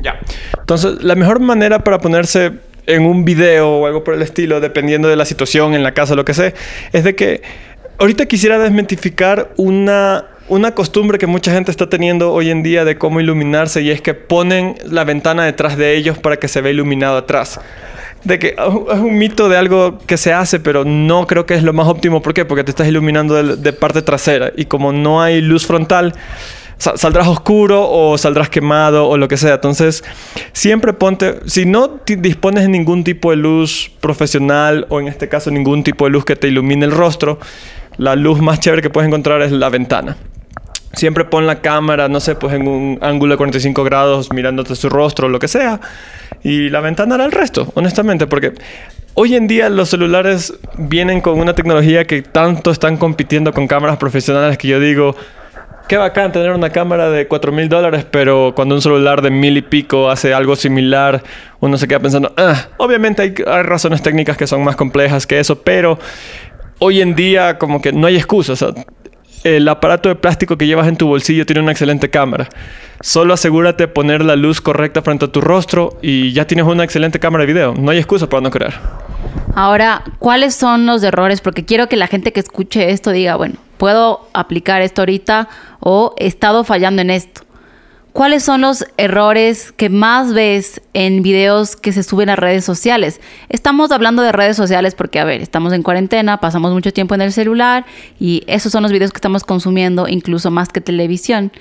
Ya. 0.00 0.20
Entonces, 0.58 1.02
la 1.02 1.16
mejor 1.16 1.40
manera 1.40 1.82
para 1.82 1.98
ponerse 1.98 2.52
en 2.86 3.04
un 3.04 3.24
video 3.24 3.68
o 3.68 3.86
algo 3.86 4.04
por 4.04 4.14
el 4.14 4.22
estilo, 4.22 4.60
dependiendo 4.60 5.08
de 5.08 5.16
la 5.16 5.24
situación, 5.24 5.74
en 5.74 5.82
la 5.82 5.92
casa, 5.92 6.14
lo 6.14 6.24
que 6.24 6.34
sea, 6.34 6.52
es 6.92 7.04
de 7.04 7.14
que 7.14 7.42
ahorita 7.98 8.26
quisiera 8.26 8.58
desmentificar 8.58 9.52
una, 9.56 10.26
una 10.48 10.74
costumbre 10.74 11.18
que 11.18 11.26
mucha 11.26 11.52
gente 11.52 11.70
está 11.70 11.88
teniendo 11.88 12.32
hoy 12.32 12.50
en 12.50 12.62
día 12.62 12.84
de 12.84 12.96
cómo 12.96 13.20
iluminarse 13.20 13.82
y 13.82 13.90
es 13.90 14.00
que 14.00 14.14
ponen 14.14 14.76
la 14.84 15.04
ventana 15.04 15.44
detrás 15.44 15.76
de 15.76 15.96
ellos 15.96 16.18
para 16.18 16.36
que 16.36 16.48
se 16.48 16.60
vea 16.60 16.72
iluminado 16.72 17.16
atrás 17.16 17.60
de 18.24 18.38
que 18.38 18.48
es 18.48 18.98
un 18.98 19.18
mito 19.18 19.48
de 19.48 19.56
algo 19.56 19.98
que 20.06 20.16
se 20.16 20.32
hace, 20.32 20.60
pero 20.60 20.84
no 20.84 21.26
creo 21.26 21.46
que 21.46 21.54
es 21.54 21.62
lo 21.62 21.72
más 21.72 21.88
óptimo. 21.88 22.22
¿Por 22.22 22.34
qué? 22.34 22.44
Porque 22.44 22.64
te 22.64 22.70
estás 22.70 22.88
iluminando 22.88 23.56
de, 23.56 23.72
parte 23.72 24.02
trasera 24.02 24.52
y 24.56 24.66
como 24.66 24.92
no 24.92 25.22
hay 25.22 25.40
luz 25.40 25.66
frontal, 25.66 26.14
saldrás 26.78 27.28
oscuro 27.28 27.88
o 27.88 28.18
saldrás 28.18 28.48
quemado 28.48 29.08
o 29.08 29.16
lo 29.16 29.28
que 29.28 29.36
sea. 29.36 29.54
Entonces, 29.54 30.04
siempre 30.52 30.92
ponte, 30.92 31.40
si 31.46 31.64
no 31.64 32.00
dispones 32.06 32.62
de 32.62 32.68
ningún 32.68 33.04
tipo 33.04 33.30
de 33.30 33.36
luz 33.36 33.90
profesional 34.00 34.86
o 34.88 35.00
en 35.00 35.08
este 35.08 35.28
caso 35.28 35.50
ningún 35.50 35.82
tipo 35.82 36.04
de 36.04 36.10
luz 36.10 36.24
que 36.24 36.36
te 36.36 36.48
ilumine 36.48 36.86
el 36.86 36.92
rostro, 36.92 37.38
la 37.96 38.14
luz 38.14 38.40
más 38.40 38.60
chévere 38.60 38.82
que 38.82 38.90
puedes 38.90 39.08
encontrar 39.08 39.42
es 39.42 39.52
la 39.52 39.68
ventana. 39.68 40.16
Siempre 40.94 41.24
pon 41.24 41.46
la 41.46 41.60
cámara, 41.60 42.08
no 42.08 42.20
sé, 42.20 42.34
pues 42.34 42.54
en 42.54 42.68
un 42.68 42.98
ángulo 43.00 43.34
de 43.34 43.36
45 43.38 43.82
grados 43.84 44.32
mirándote 44.32 44.76
su 44.76 44.88
rostro 44.88 45.28
lo 45.28 45.38
que 45.38 45.48
sea. 45.48 45.80
Y 46.42 46.68
la 46.68 46.80
ventana 46.80 47.14
hará 47.14 47.24
el 47.24 47.32
resto, 47.32 47.72
honestamente, 47.74 48.26
porque 48.26 48.52
hoy 49.14 49.34
en 49.34 49.46
día 49.46 49.68
los 49.68 49.90
celulares 49.90 50.54
vienen 50.76 51.20
con 51.20 51.38
una 51.40 51.54
tecnología 51.54 52.06
que 52.06 52.22
tanto 52.22 52.70
están 52.70 52.96
compitiendo 52.96 53.52
con 53.52 53.66
cámaras 53.66 53.96
profesionales 53.96 54.58
que 54.58 54.68
yo 54.68 54.80
digo, 54.80 55.14
qué 55.88 55.96
bacán 55.96 56.32
tener 56.32 56.52
una 56.52 56.70
cámara 56.70 57.10
de 57.10 57.26
4 57.28 57.52
mil 57.52 57.68
dólares, 57.68 58.06
pero 58.10 58.52
cuando 58.54 58.74
un 58.74 58.82
celular 58.82 59.22
de 59.22 59.30
mil 59.30 59.56
y 59.56 59.62
pico 59.62 60.10
hace 60.10 60.34
algo 60.34 60.56
similar, 60.56 61.22
uno 61.60 61.76
se 61.76 61.86
queda 61.88 62.00
pensando, 62.00 62.32
ah, 62.36 62.68
obviamente 62.78 63.22
hay, 63.22 63.34
razones 63.62 64.02
técnicas 64.02 64.36
que 64.36 64.46
son 64.46 64.64
más 64.64 64.76
complejas 64.76 65.26
que 65.26 65.38
eso, 65.38 65.60
pero 65.62 65.98
hoy 66.78 67.00
en 67.00 67.14
día 67.14 67.58
como 67.58 67.80
que 67.80 67.92
no 67.92 68.06
hay 68.06 68.16
excusa. 68.16 68.54
O 68.54 68.56
sea, 68.56 68.68
el 69.44 69.68
aparato 69.68 70.08
de 70.08 70.14
plástico 70.14 70.56
que 70.56 70.66
llevas 70.66 70.88
en 70.88 70.96
tu 70.96 71.06
bolsillo 71.06 71.46
tiene 71.46 71.62
una 71.62 71.72
excelente 71.72 72.10
cámara. 72.10 72.48
Solo 73.00 73.34
asegúrate 73.34 73.84
de 73.84 73.88
poner 73.88 74.24
la 74.24 74.36
luz 74.36 74.60
correcta 74.60 75.02
frente 75.02 75.24
a 75.24 75.28
tu 75.28 75.40
rostro 75.40 75.98
y 76.02 76.32
ya 76.32 76.46
tienes 76.46 76.66
una 76.66 76.84
excelente 76.84 77.18
cámara 77.18 77.42
de 77.42 77.52
video. 77.52 77.74
No 77.74 77.90
hay 77.90 77.98
excusa 77.98 78.28
para 78.28 78.40
no 78.40 78.50
crear. 78.50 78.74
Ahora, 79.54 80.04
¿cuáles 80.18 80.54
son 80.54 80.86
los 80.86 81.02
errores? 81.02 81.40
Porque 81.40 81.64
quiero 81.64 81.88
que 81.88 81.96
la 81.96 82.06
gente 82.06 82.32
que 82.32 82.40
escuche 82.40 82.90
esto 82.90 83.10
diga, 83.10 83.36
bueno, 83.36 83.56
puedo 83.76 84.28
aplicar 84.32 84.82
esto 84.82 85.02
ahorita 85.02 85.48
o 85.80 86.14
he 86.18 86.26
estado 86.26 86.64
fallando 86.64 87.02
en 87.02 87.10
esto. 87.10 87.42
¿Cuáles 88.12 88.42
son 88.42 88.60
los 88.60 88.84
errores 88.98 89.72
que 89.72 89.88
más 89.88 90.34
ves 90.34 90.82
en 90.92 91.22
videos 91.22 91.76
que 91.76 91.92
se 91.92 92.02
suben 92.02 92.28
a 92.28 92.36
redes 92.36 92.62
sociales? 92.62 93.22
Estamos 93.48 93.90
hablando 93.90 94.20
de 94.20 94.32
redes 94.32 94.54
sociales 94.54 94.94
porque, 94.94 95.18
a 95.18 95.24
ver, 95.24 95.40
estamos 95.40 95.72
en 95.72 95.82
cuarentena, 95.82 96.38
pasamos 96.38 96.74
mucho 96.74 96.92
tiempo 96.92 97.14
en 97.14 97.22
el 97.22 97.32
celular 97.32 97.86
y 98.20 98.42
esos 98.48 98.70
son 98.70 98.82
los 98.82 98.92
videos 98.92 99.12
que 99.12 99.16
estamos 99.16 99.44
consumiendo, 99.44 100.08
incluso 100.08 100.50
más 100.50 100.68
que 100.68 100.82
televisión. 100.82 101.52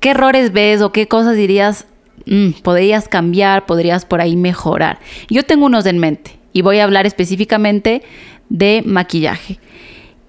¿Qué 0.00 0.10
errores 0.10 0.52
ves 0.52 0.82
o 0.82 0.92
qué 0.92 1.08
cosas 1.08 1.34
dirías, 1.34 1.86
mm, 2.26 2.60
podrías 2.62 3.08
cambiar, 3.08 3.64
podrías 3.64 4.04
por 4.04 4.20
ahí 4.20 4.36
mejorar? 4.36 4.98
Yo 5.30 5.44
tengo 5.44 5.64
unos 5.64 5.86
en 5.86 5.98
mente 5.98 6.38
y 6.52 6.60
voy 6.60 6.80
a 6.80 6.84
hablar 6.84 7.06
específicamente 7.06 8.02
de 8.50 8.82
maquillaje. 8.84 9.58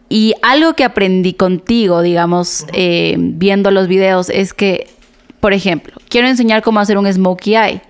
Y 0.07 0.33
algo 0.43 0.75
que 0.75 0.85
aprendí 0.85 1.33
contigo, 1.33 2.01
digamos, 2.01 2.65
eh, 2.71 3.15
viendo 3.17 3.71
los 3.71 3.87
videos, 3.87 4.29
es 4.29 4.53
que 4.53 4.94
por 5.39 5.53
ejemplo, 5.53 5.95
quiero 6.09 6.27
enseñar 6.27 6.61
cómo 6.61 6.79
hacer 6.79 6.97
un 6.97 7.11
smokey 7.11 7.55
eye. 7.55 7.81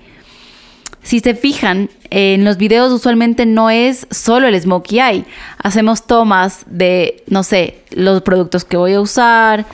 Si 1.03 1.19
se 1.19 1.35
fijan, 1.35 1.89
en 2.09 2.43
los 2.43 2.57
videos 2.57 2.91
usualmente 2.91 3.45
no 3.45 3.69
es 3.69 4.07
solo 4.09 4.47
el 4.47 4.59
smokey 4.59 4.99
eye. 4.99 5.25
Hacemos 5.59 6.07
tomas 6.07 6.63
de, 6.65 7.23
no 7.27 7.43
sé, 7.43 7.83
los 7.91 8.23
productos 8.23 8.65
que 8.65 8.75
voy 8.75 8.93
a 8.93 9.01
usar, 9.01 9.65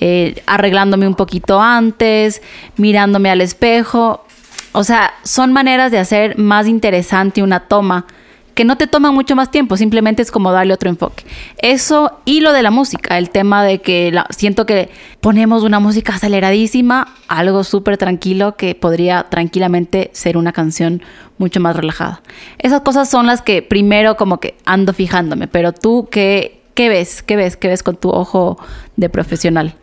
eh, 0.00 0.42
arreglándome 0.46 1.08
un 1.08 1.14
poquito 1.14 1.60
antes, 1.60 2.42
mirándome 2.76 3.30
al 3.30 3.40
espejo. 3.40 4.24
O 4.72 4.84
sea, 4.84 5.14
son 5.22 5.52
maneras 5.52 5.90
de 5.90 5.98
hacer 5.98 6.36
más 6.36 6.66
interesante 6.66 7.42
una 7.42 7.60
toma 7.60 8.06
que 8.54 8.64
no 8.64 8.76
te 8.76 8.86
toma 8.86 9.10
mucho 9.10 9.36
más 9.36 9.50
tiempo, 9.50 9.76
simplemente 9.76 10.22
es 10.22 10.30
como 10.30 10.52
darle 10.52 10.74
otro 10.74 10.88
enfoque. 10.88 11.24
Eso 11.58 12.20
y 12.24 12.40
lo 12.40 12.52
de 12.52 12.62
la 12.62 12.70
música, 12.70 13.18
el 13.18 13.30
tema 13.30 13.64
de 13.64 13.80
que 13.80 14.12
siento 14.30 14.64
que 14.64 14.90
ponemos 15.20 15.62
una 15.62 15.80
música 15.80 16.14
aceleradísima, 16.14 17.14
algo 17.28 17.64
súper 17.64 17.98
tranquilo 17.98 18.56
que 18.56 18.74
podría 18.74 19.24
tranquilamente 19.28 20.10
ser 20.12 20.36
una 20.36 20.52
canción 20.52 21.02
mucho 21.38 21.60
más 21.60 21.74
relajada. 21.76 22.22
Esas 22.58 22.82
cosas 22.82 23.10
son 23.10 23.26
las 23.26 23.42
que 23.42 23.62
primero 23.62 24.16
como 24.16 24.38
que 24.38 24.56
ando 24.64 24.92
fijándome, 24.92 25.48
pero 25.48 25.72
tú, 25.72 26.08
¿qué, 26.10 26.60
qué 26.74 26.88
ves? 26.88 27.22
¿Qué 27.22 27.36
ves? 27.36 27.56
¿Qué 27.56 27.68
ves 27.68 27.82
con 27.82 27.96
tu 27.96 28.10
ojo 28.10 28.58
de 28.96 29.08
profesional? 29.08 29.74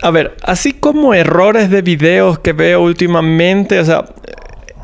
A 0.00 0.10
ver, 0.10 0.36
así 0.44 0.72
como 0.72 1.12
errores 1.12 1.70
de 1.70 1.82
videos 1.82 2.38
que 2.38 2.52
veo 2.52 2.82
últimamente, 2.82 3.80
o 3.80 3.84
sea, 3.84 4.04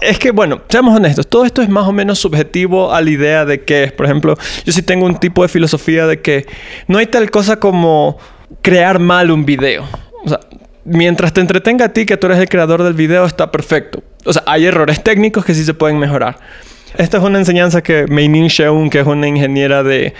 es 0.00 0.18
que, 0.18 0.30
bueno, 0.30 0.62
seamos 0.68 0.96
honestos, 0.96 1.26
todo 1.26 1.44
esto 1.44 1.62
es 1.62 1.68
más 1.68 1.86
o 1.86 1.92
menos 1.92 2.18
subjetivo 2.18 2.92
a 2.92 3.00
la 3.00 3.10
idea 3.10 3.44
de 3.44 3.62
que, 3.62 3.92
por 3.96 4.06
ejemplo, 4.06 4.36
yo 4.64 4.72
sí 4.72 4.82
tengo 4.82 5.06
un 5.06 5.16
tipo 5.16 5.42
de 5.42 5.48
filosofía 5.48 6.06
de 6.06 6.20
que 6.20 6.46
no 6.88 6.98
hay 6.98 7.06
tal 7.06 7.30
cosa 7.30 7.56
como 7.56 8.18
crear 8.62 8.98
mal 8.98 9.30
un 9.30 9.44
video. 9.44 9.84
O 10.24 10.28
sea, 10.28 10.40
mientras 10.84 11.32
te 11.32 11.40
entretenga 11.40 11.86
a 11.86 11.88
ti, 11.90 12.06
que 12.06 12.16
tú 12.16 12.26
eres 12.26 12.38
el 12.38 12.48
creador 12.48 12.82
del 12.82 12.94
video, 12.94 13.24
está 13.24 13.50
perfecto. 13.50 14.02
O 14.24 14.32
sea, 14.32 14.42
hay 14.46 14.66
errores 14.66 15.02
técnicos 15.02 15.44
que 15.44 15.54
sí 15.54 15.64
se 15.64 15.74
pueden 15.74 15.98
mejorar. 15.98 16.38
Esta 16.96 17.18
es 17.18 17.24
una 17.24 17.38
enseñanza 17.38 17.82
que 17.82 18.06
Mei-Ning 18.06 18.46
Sheung, 18.46 18.88
que 18.88 19.00
es 19.00 19.06
una 19.06 19.26
ingeniera 19.26 19.82
de 19.82 20.14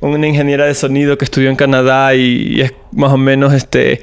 una 0.00 0.26
ingeniera 0.26 0.66
de 0.66 0.74
sonido 0.74 1.18
que 1.18 1.24
estudió 1.24 1.50
en 1.50 1.56
Canadá 1.56 2.14
y 2.14 2.60
es 2.60 2.72
más 2.92 3.12
o 3.12 3.16
menos 3.16 3.52
este 3.52 4.00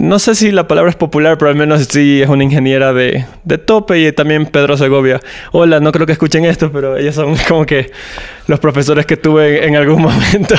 no 0.00 0.18
sé 0.18 0.34
si 0.34 0.50
la 0.50 0.66
palabra 0.66 0.90
es 0.90 0.96
popular, 0.96 1.38
pero 1.38 1.50
al 1.50 1.56
menos 1.56 1.86
sí 1.88 2.20
es 2.20 2.28
una 2.28 2.44
ingeniera 2.44 2.92
de, 2.92 3.24
de, 3.44 3.58
tope 3.58 3.98
y 3.98 4.12
también 4.12 4.46
Pedro 4.46 4.76
Segovia. 4.76 5.20
Hola, 5.52 5.80
no 5.80 5.92
creo 5.92 6.04
que 6.04 6.12
escuchen 6.12 6.44
esto, 6.44 6.70
pero 6.72 6.96
ellos 6.96 7.14
son 7.14 7.36
como 7.48 7.64
que 7.64 7.90
los 8.48 8.58
profesores 8.58 9.06
que 9.06 9.16
tuve 9.16 9.66
en, 9.66 9.76
algún 9.76 10.02
momento. 10.02 10.54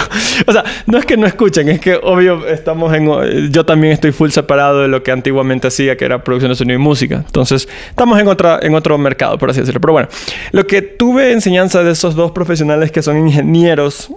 o 0.48 0.52
sea, 0.54 0.64
no 0.86 0.98
es 0.98 1.06
que 1.06 1.18
no 1.18 1.28
escuchen, 1.28 1.70
es 1.70 1.80
que 1.80 2.00
obvio 2.02 2.48
estamos 2.48 2.94
en... 2.94 3.52
Yo 3.52 3.66
también 3.66 3.94
estoy 3.94 4.14
full 4.14 4.30
separado 4.30 4.82
de 4.82 4.88
lo 4.88 5.04
que 5.04 5.12
antiguamente 5.12 5.68
hacía, 5.68 5.98
que 5.98 6.06
era 6.06 6.24
producción 6.24 6.52
de 6.52 6.56
sonido 6.56 6.80
y 6.80 6.82
música. 6.82 7.16
Entonces, 7.18 7.68
estamos 7.90 8.20
en, 8.20 8.28
otra, 8.30 8.60
en 8.62 8.74
otro 8.74 8.98
mercado, 8.98 9.38
por 9.38 9.50
así 9.50 9.60
decirlo. 9.60 9.82
Pero 9.82 9.94
bueno, 9.94 10.08
lo 10.54 10.66
que 10.66 10.82
tuve 10.82 11.34
enseñanza 11.34 11.84
de 11.84 11.92
esos 11.92 12.16
dos 12.16 12.32
profesionales 12.32 12.92
que 12.92 13.02
son 13.02 13.18
ingenieros 13.28 14.10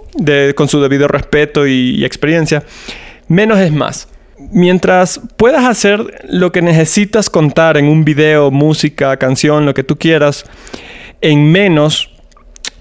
con 0.55 0.67
su 0.67 0.81
debido 0.81 1.07
respeto 1.07 1.67
y 1.67 2.03
experiencia, 2.05 2.63
menos 3.27 3.59
es 3.59 3.71
más 3.71 4.07
mientras 4.37 5.21
puedas 5.37 5.65
hacer 5.65 6.23
lo 6.27 6.51
que 6.51 6.61
necesitas 6.61 7.29
contar 7.29 7.77
en 7.77 7.87
un 7.87 8.03
video, 8.05 8.51
música, 8.51 9.17
canción, 9.17 9.65
lo 9.65 9.73
que 9.73 9.83
tú 9.83 9.97
quieras, 9.97 10.45
en 11.21 11.51
menos, 11.51 12.11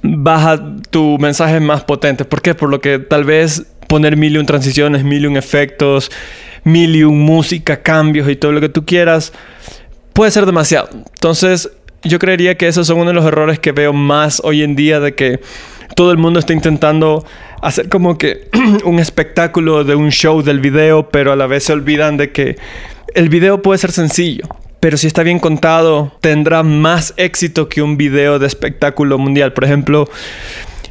baja 0.03 0.61
tu 0.91 1.19
mensaje 1.19 1.61
más 1.61 1.85
potente. 1.85 2.25
¿Por 2.25 2.43
qué? 2.43 2.55
Por 2.55 2.71
lo 2.71 2.81
que 2.81 2.99
tal 2.99 3.25
vez 3.25 3.67
poner 3.89 4.17
mil 4.17 4.35
y 4.35 4.39
un 4.39 4.47
transiciones, 4.47 5.05
mil 5.05 5.25
y 5.25 5.27
un 5.27 5.37
efectos, 5.37 6.11
mil 6.65 6.97
y 6.97 7.05
un 7.05 7.21
música, 7.21 7.83
cambios 7.83 8.29
y 8.29 8.37
todo 8.37 8.53
lo 8.53 8.61
que 8.61 8.69
tú 8.69 8.85
quieras, 8.85 9.33
puede 10.13 10.31
ser 10.31 10.47
demasiado. 10.47 10.89
Entonces, 10.93 11.71
yo 12.03 12.19
creería 12.19 12.57
que 12.57 12.69
esos 12.69 12.87
son 12.87 12.99
uno 12.99 13.09
de 13.09 13.15
los 13.15 13.25
errores 13.25 13.59
que 13.59 13.73
veo 13.73 13.93
más 13.93 14.41
hoy 14.45 14.63
en 14.63 14.77
día 14.77 15.01
de 15.01 15.15
que 15.15 15.41
todo 15.97 16.13
el 16.13 16.19
mundo 16.19 16.39
está 16.39 16.53
intentando 16.53 17.25
hacer 17.63 17.89
como 17.89 18.19
que 18.19 18.49
un 18.85 18.99
espectáculo 18.99 19.85
de 19.85 19.95
un 19.95 20.11
show 20.11 20.43
del 20.43 20.61
video, 20.61 21.09
pero 21.11 21.33
a 21.33 21.37
la 21.37 21.47
vez 21.47 21.65
se 21.65 21.73
olvidan 21.73 22.17
de 22.17 22.33
que 22.33 22.57
el 23.15 23.29
video 23.29 23.63
puede 23.63 23.79
ser 23.79 23.93
sencillo. 23.93 24.47
Pero 24.81 24.99
si 24.99 25.07
está 25.07 25.23
bien 25.23 25.39
contado, 25.39 26.13
tendrá 26.21 26.63
más 26.63 27.15
éxito 27.17 27.69
que 27.69 27.81
un 27.81 27.97
video 27.97 28.39
de 28.39 28.47
espectáculo 28.47 29.17
mundial. 29.17 29.55
Por 29.55 29.65
ejemplo, 29.65 30.09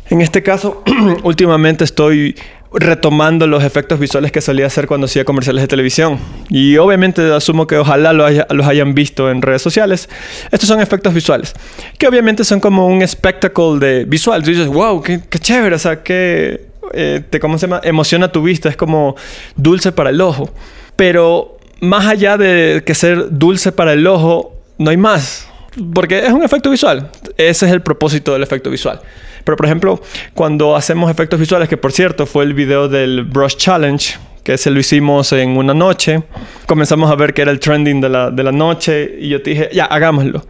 en 0.09 0.21
este 0.21 0.41
caso, 0.41 0.83
últimamente 1.23 1.83
estoy 1.83 2.35
retomando 2.73 3.45
los 3.45 3.63
efectos 3.63 3.99
visuales 3.99 4.31
que 4.31 4.41
solía 4.41 4.65
hacer 4.65 4.87
cuando 4.87 5.05
hacía 5.05 5.23
comerciales 5.25 5.61
de 5.61 5.67
televisión. 5.67 6.19
Y 6.49 6.77
obviamente 6.77 7.33
asumo 7.33 7.67
que 7.67 7.77
ojalá 7.77 8.13
los 8.13 8.67
hayan 8.67 8.93
visto 8.93 9.29
en 9.29 9.41
redes 9.41 9.61
sociales. 9.61 10.09
Estos 10.51 10.67
son 10.67 10.81
efectos 10.81 11.13
visuales, 11.13 11.53
que 11.97 12.07
obviamente 12.07 12.43
son 12.43 12.59
como 12.59 12.87
un 12.87 13.01
espectáculo 13.01 13.79
de 13.79 14.05
visual. 14.05 14.41
Tú 14.43 14.49
dices, 14.49 14.67
wow, 14.67 15.01
qué, 15.01 15.21
chévere, 15.39 15.75
o 15.75 15.79
sea, 15.79 16.01
qué, 16.01 16.67
eh, 16.93 17.23
te, 17.29 17.39
¿cómo 17.39 17.57
se 17.57 17.67
llama? 17.67 17.81
Emociona 17.83 18.31
tu 18.31 18.41
vista, 18.41 18.69
es 18.69 18.77
como 18.77 19.15
dulce 19.55 19.91
para 19.91 20.09
el 20.09 20.19
ojo. 20.21 20.51
Pero 20.95 21.57
más 21.79 22.07
allá 22.07 22.37
de 22.37 22.83
que 22.85 22.95
ser 22.95 23.27
dulce 23.29 23.71
para 23.71 23.93
el 23.93 24.07
ojo, 24.07 24.55
no 24.77 24.89
hay 24.89 24.97
más. 24.97 25.47
Porque 25.93 26.25
es 26.25 26.31
un 26.31 26.43
efecto 26.43 26.69
visual. 26.69 27.09
Ese 27.37 27.65
es 27.65 27.71
el 27.71 27.81
propósito 27.81 28.33
del 28.33 28.43
efecto 28.43 28.69
visual. 28.69 29.01
Pero 29.43 29.55
por 29.55 29.65
ejemplo, 29.65 30.01
cuando 30.33 30.75
hacemos 30.75 31.09
efectos 31.11 31.39
visuales, 31.39 31.69
que 31.69 31.77
por 31.77 31.91
cierto 31.91 32.25
fue 32.25 32.43
el 32.43 32.53
video 32.53 32.87
del 32.87 33.23
Brush 33.23 33.55
Challenge, 33.55 34.15
que 34.43 34.53
ese 34.53 34.69
lo 34.69 34.79
hicimos 34.79 35.31
en 35.31 35.57
una 35.57 35.73
noche, 35.73 36.23
comenzamos 36.65 37.09
a 37.09 37.15
ver 37.15 37.33
que 37.33 37.41
era 37.41 37.51
el 37.51 37.59
trending 37.59 38.01
de 38.01 38.09
la, 38.09 38.29
de 38.29 38.43
la 38.43 38.51
noche 38.51 39.17
y 39.19 39.29
yo 39.29 39.41
te 39.41 39.51
dije, 39.51 39.69
ya, 39.73 39.85
hagámoslo. 39.85 40.45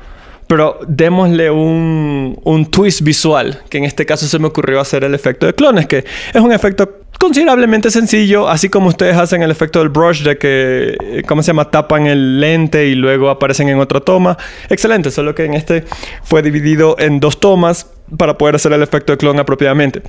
Pero 0.47 0.79
démosle 0.87 1.49
un, 1.49 2.39
un 2.43 2.65
twist 2.65 3.01
visual, 3.01 3.61
que 3.69 3.77
en 3.77 3.85
este 3.85 4.05
caso 4.05 4.27
se 4.27 4.39
me 4.39 4.47
ocurrió 4.47 4.79
hacer 4.79 5.03
el 5.03 5.15
efecto 5.15 5.45
de 5.45 5.53
clones, 5.53 5.87
que 5.87 5.99
es 6.33 6.41
un 6.41 6.51
efecto 6.51 7.02
considerablemente 7.23 7.89
sencillo, 7.89 8.49
así 8.49 8.67
como 8.67 8.89
ustedes 8.89 9.15
hacen 9.15 9.41
el 9.43 9.49
efecto 9.49 9.79
del 9.79 9.87
brush 9.87 10.23
de 10.23 10.37
que, 10.37 10.97
eh, 11.01 11.23
¿cómo 11.25 11.41
se 11.41 11.47
llama? 11.47 11.71
Tapan 11.71 12.05
el 12.05 12.41
lente 12.41 12.87
y 12.87 12.95
luego 12.95 13.29
aparecen 13.29 13.69
en 13.69 13.79
otra 13.79 14.01
toma. 14.01 14.37
Excelente, 14.69 15.09
solo 15.09 15.33
que 15.33 15.45
en 15.45 15.53
este 15.53 15.85
fue 16.23 16.41
dividido 16.41 16.97
en 16.99 17.21
dos 17.21 17.39
tomas 17.39 17.89
para 18.17 18.37
poder 18.37 18.55
hacer 18.55 18.73
el 18.73 18.83
efecto 18.83 19.13
de 19.13 19.17
clon 19.17 19.39
apropiadamente. 19.39 20.01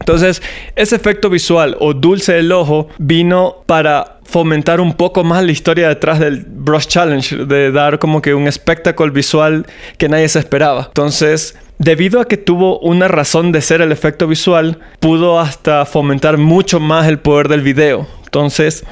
Entonces, 0.00 0.40
ese 0.74 0.96
efecto 0.96 1.28
visual 1.28 1.76
o 1.80 1.92
dulce 1.92 2.32
del 2.32 2.50
ojo 2.50 2.88
vino 2.96 3.56
para 3.66 4.18
fomentar 4.24 4.80
un 4.80 4.94
poco 4.94 5.24
más 5.24 5.44
la 5.44 5.52
historia 5.52 5.88
detrás 5.88 6.18
del 6.18 6.46
Brush 6.46 6.86
Challenge, 6.86 7.44
de 7.44 7.72
dar 7.72 7.98
como 7.98 8.22
que 8.22 8.32
un 8.32 8.46
espectáculo 8.48 9.12
visual 9.12 9.66
que 9.98 10.08
nadie 10.08 10.30
se 10.30 10.38
esperaba. 10.38 10.86
Entonces, 10.86 11.58
debido 11.78 12.20
a 12.20 12.26
que 12.26 12.36
tuvo 12.36 12.78
una 12.80 13.08
razón 13.08 13.52
de 13.52 13.62
ser 13.62 13.80
el 13.80 13.92
efecto 13.92 14.26
visual, 14.26 14.78
pudo 15.00 15.40
hasta 15.40 15.86
fomentar 15.86 16.36
mucho 16.38 16.80
más 16.80 17.06
el 17.08 17.18
poder 17.18 17.48
del 17.48 17.62
video. 17.62 18.06
Entonces, 18.24 18.84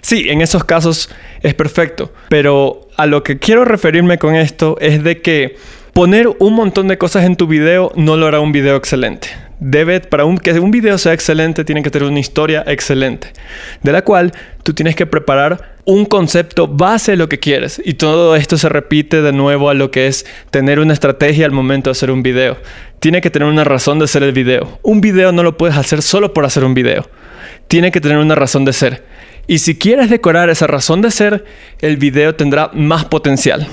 sí, 0.00 0.26
en 0.28 0.42
esos 0.42 0.64
casos 0.64 1.08
es 1.42 1.54
perfecto, 1.54 2.12
pero 2.28 2.88
a 2.96 3.06
lo 3.06 3.22
que 3.22 3.38
quiero 3.38 3.64
referirme 3.64 4.18
con 4.18 4.34
esto 4.34 4.76
es 4.80 5.02
de 5.02 5.22
que 5.22 5.56
poner 5.92 6.28
un 6.38 6.54
montón 6.54 6.88
de 6.88 6.98
cosas 6.98 7.24
en 7.24 7.36
tu 7.36 7.46
video 7.46 7.92
no 7.96 8.16
lo 8.16 8.26
hará 8.26 8.40
un 8.40 8.52
video 8.52 8.76
excelente. 8.76 9.28
Debe, 9.60 10.00
para 10.00 10.24
que 10.42 10.58
un 10.58 10.72
video 10.72 10.98
sea 10.98 11.12
excelente, 11.12 11.64
tiene 11.64 11.84
que 11.84 11.90
tener 11.90 12.08
una 12.08 12.18
historia 12.18 12.64
excelente, 12.66 13.32
de 13.80 13.92
la 13.92 14.02
cual 14.02 14.32
tú 14.64 14.74
tienes 14.74 14.96
que 14.96 15.06
preparar 15.06 15.71
un 15.84 16.04
concepto 16.06 16.68
base 16.68 17.16
lo 17.16 17.28
que 17.28 17.38
quieres. 17.38 17.80
Y 17.84 17.94
todo 17.94 18.36
esto 18.36 18.56
se 18.56 18.68
repite 18.68 19.22
de 19.22 19.32
nuevo 19.32 19.68
a 19.68 19.74
lo 19.74 19.90
que 19.90 20.06
es 20.06 20.26
tener 20.50 20.78
una 20.80 20.92
estrategia 20.92 21.46
al 21.46 21.52
momento 21.52 21.90
de 21.90 21.92
hacer 21.92 22.10
un 22.10 22.22
video. 22.22 22.56
Tiene 23.00 23.20
que 23.20 23.30
tener 23.30 23.48
una 23.48 23.64
razón 23.64 23.98
de 23.98 24.04
hacer 24.04 24.22
el 24.22 24.32
video. 24.32 24.78
Un 24.82 25.00
video 25.00 25.32
no 25.32 25.42
lo 25.42 25.56
puedes 25.56 25.76
hacer 25.76 26.02
solo 26.02 26.32
por 26.32 26.44
hacer 26.44 26.64
un 26.64 26.74
video. 26.74 27.08
Tiene 27.68 27.90
que 27.90 28.00
tener 28.00 28.18
una 28.18 28.34
razón 28.34 28.64
de 28.64 28.72
ser. 28.72 29.04
Y 29.46 29.58
si 29.58 29.76
quieres 29.76 30.08
decorar 30.08 30.50
esa 30.50 30.68
razón 30.68 31.02
de 31.02 31.10
ser, 31.10 31.44
el 31.80 31.96
video 31.96 32.34
tendrá 32.34 32.70
más 32.74 33.04
potencial. 33.04 33.66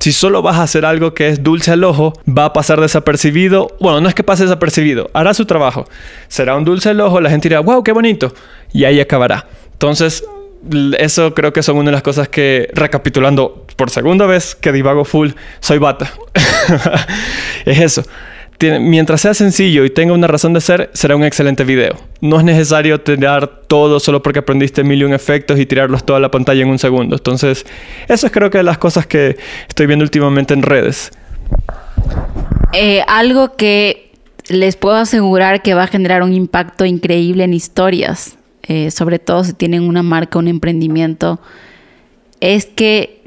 Si 0.00 0.10
solo 0.10 0.42
vas 0.42 0.56
a 0.56 0.64
hacer 0.64 0.84
algo 0.84 1.14
que 1.14 1.28
es 1.28 1.44
dulce 1.44 1.70
al 1.70 1.84
ojo, 1.84 2.12
va 2.26 2.46
a 2.46 2.52
pasar 2.52 2.80
desapercibido. 2.80 3.76
Bueno, 3.78 4.00
no 4.00 4.08
es 4.08 4.16
que 4.16 4.24
pase 4.24 4.42
desapercibido, 4.42 5.08
hará 5.14 5.32
su 5.32 5.44
trabajo. 5.46 5.84
Será 6.26 6.56
un 6.56 6.64
dulce 6.64 6.88
al 6.88 7.00
ojo, 7.00 7.20
la 7.20 7.30
gente 7.30 7.48
dirá, 7.48 7.60
wow, 7.60 7.84
qué 7.84 7.92
bonito. 7.92 8.34
Y 8.72 8.82
ahí 8.82 8.98
acabará. 8.98 9.46
Entonces, 9.74 10.24
eso 10.98 11.34
creo 11.34 11.52
que 11.52 11.62
son 11.62 11.76
una 11.76 11.90
de 11.90 11.92
las 11.92 12.02
cosas 12.02 12.28
que, 12.28 12.70
recapitulando 12.74 13.66
por 13.76 13.90
segunda 13.90 14.26
vez 14.26 14.54
que 14.54 14.72
divago 14.72 15.04
full, 15.04 15.30
soy 15.60 15.78
bata. 15.78 16.12
es 17.64 17.80
eso 17.80 18.04
mientras 18.80 19.20
sea 19.20 19.34
sencillo 19.34 19.84
y 19.84 19.90
tenga 19.90 20.12
una 20.12 20.26
razón 20.26 20.52
de 20.52 20.60
ser, 20.60 20.90
será 20.92 21.16
un 21.16 21.24
excelente 21.24 21.64
video. 21.64 21.96
No 22.20 22.38
es 22.38 22.44
necesario 22.44 23.00
tirar 23.00 23.62
todo 23.66 24.00
solo 24.00 24.22
porque 24.22 24.40
aprendiste 24.40 24.84
mil 24.84 25.00
y 25.00 25.04
un 25.04 25.12
efectos 25.12 25.58
y 25.58 25.66
tirarlos 25.66 26.04
toda 26.04 26.20
la 26.20 26.30
pantalla 26.30 26.62
en 26.62 26.68
un 26.68 26.78
segundo. 26.78 27.16
Entonces, 27.16 27.66
eso 28.08 28.26
es 28.26 28.32
creo 28.32 28.50
que 28.50 28.62
las 28.62 28.78
cosas 28.78 29.06
que 29.06 29.36
estoy 29.68 29.86
viendo 29.86 30.04
últimamente 30.04 30.54
en 30.54 30.62
redes. 30.62 31.10
Eh, 32.72 33.02
algo 33.06 33.56
que 33.56 34.12
les 34.48 34.76
puedo 34.76 34.96
asegurar 34.96 35.62
que 35.62 35.74
va 35.74 35.84
a 35.84 35.86
generar 35.86 36.22
un 36.22 36.32
impacto 36.32 36.84
increíble 36.84 37.44
en 37.44 37.54
historias, 37.54 38.36
eh, 38.62 38.90
sobre 38.90 39.18
todo 39.18 39.44
si 39.44 39.52
tienen 39.52 39.82
una 39.82 40.02
marca, 40.02 40.38
un 40.38 40.48
emprendimiento, 40.48 41.40
es 42.40 42.66
que 42.66 43.22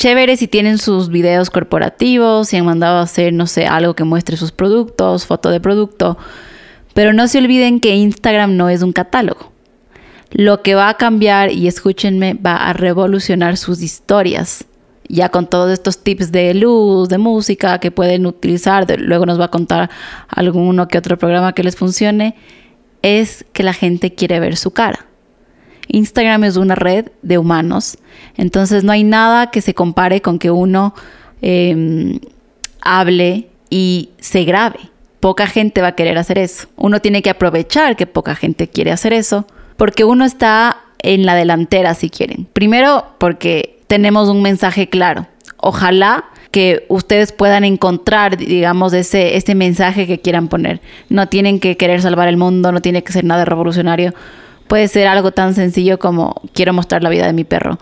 chévere 0.00 0.38
si 0.38 0.48
tienen 0.48 0.78
sus 0.78 1.10
videos 1.10 1.50
corporativos, 1.50 2.48
si 2.48 2.56
han 2.56 2.64
mandado 2.64 2.98
a 2.98 3.02
hacer, 3.02 3.34
no 3.34 3.46
sé, 3.46 3.66
algo 3.66 3.94
que 3.94 4.04
muestre 4.04 4.38
sus 4.38 4.50
productos, 4.50 5.26
foto 5.26 5.50
de 5.50 5.60
producto. 5.60 6.16
Pero 6.94 7.12
no 7.12 7.28
se 7.28 7.38
olviden 7.38 7.80
que 7.80 7.94
Instagram 7.94 8.56
no 8.56 8.70
es 8.70 8.82
un 8.82 8.92
catálogo. 8.92 9.52
Lo 10.30 10.62
que 10.62 10.74
va 10.74 10.88
a 10.88 10.94
cambiar, 10.94 11.52
y 11.52 11.68
escúchenme, 11.68 12.34
va 12.34 12.56
a 12.56 12.72
revolucionar 12.72 13.58
sus 13.58 13.82
historias. 13.82 14.64
Ya 15.06 15.28
con 15.28 15.46
todos 15.46 15.70
estos 15.70 16.02
tips 16.02 16.32
de 16.32 16.54
luz, 16.54 17.08
de 17.08 17.18
música 17.18 17.78
que 17.78 17.90
pueden 17.90 18.24
utilizar, 18.26 18.86
luego 18.98 19.26
nos 19.26 19.38
va 19.38 19.46
a 19.46 19.50
contar 19.50 19.90
alguno 20.28 20.88
que 20.88 20.96
otro 20.96 21.18
programa 21.18 21.52
que 21.52 21.64
les 21.64 21.76
funcione, 21.76 22.36
es 23.02 23.44
que 23.52 23.62
la 23.62 23.72
gente 23.72 24.14
quiere 24.14 24.40
ver 24.40 24.56
su 24.56 24.70
cara. 24.72 25.06
Instagram 25.88 26.44
es 26.44 26.56
una 26.56 26.74
red 26.74 27.06
de 27.22 27.38
humanos, 27.38 27.98
entonces 28.36 28.84
no 28.84 28.92
hay 28.92 29.02
nada 29.02 29.50
que 29.50 29.60
se 29.60 29.74
compare 29.74 30.22
con 30.22 30.38
que 30.38 30.50
uno 30.50 30.94
em, 31.42 32.20
hable 32.80 33.48
y 33.70 34.10
se 34.18 34.44
grabe. 34.44 34.78
Poca 35.18 35.46
gente 35.46 35.82
va 35.82 35.88
a 35.88 35.96
querer 35.96 36.16
hacer 36.16 36.38
eso. 36.38 36.68
Uno 36.76 37.00
tiene 37.00 37.22
que 37.22 37.30
aprovechar 37.30 37.96
que 37.96 38.06
poca 38.06 38.34
gente 38.34 38.68
quiere 38.68 38.92
hacer 38.92 39.12
eso, 39.12 39.46
porque 39.76 40.04
uno 40.04 40.24
está 40.24 40.78
en 41.02 41.26
la 41.26 41.34
delantera, 41.34 41.94
si 41.94 42.08
quieren. 42.08 42.46
Primero, 42.52 43.06
porque 43.18 43.80
tenemos 43.86 44.28
un 44.28 44.42
mensaje 44.42 44.88
claro. 44.88 45.26
Ojalá 45.56 46.26
que 46.50 46.84
ustedes 46.88 47.32
puedan 47.32 47.64
encontrar, 47.64 48.36
digamos, 48.36 48.92
ese, 48.92 49.36
ese 49.36 49.54
mensaje 49.54 50.06
que 50.06 50.20
quieran 50.20 50.48
poner. 50.48 50.80
No 51.08 51.28
tienen 51.28 51.60
que 51.60 51.76
querer 51.76 52.02
salvar 52.02 52.28
el 52.28 52.36
mundo, 52.36 52.72
no 52.72 52.80
tiene 52.80 53.02
que 53.04 53.12
ser 53.12 53.24
nada 53.24 53.44
revolucionario 53.44 54.14
puede 54.70 54.86
ser 54.86 55.08
algo 55.08 55.32
tan 55.32 55.56
sencillo 55.56 55.98
como 55.98 56.40
quiero 56.52 56.72
mostrar 56.72 57.02
la 57.02 57.10
vida 57.10 57.26
de 57.26 57.32
mi 57.32 57.42
perro. 57.42 57.80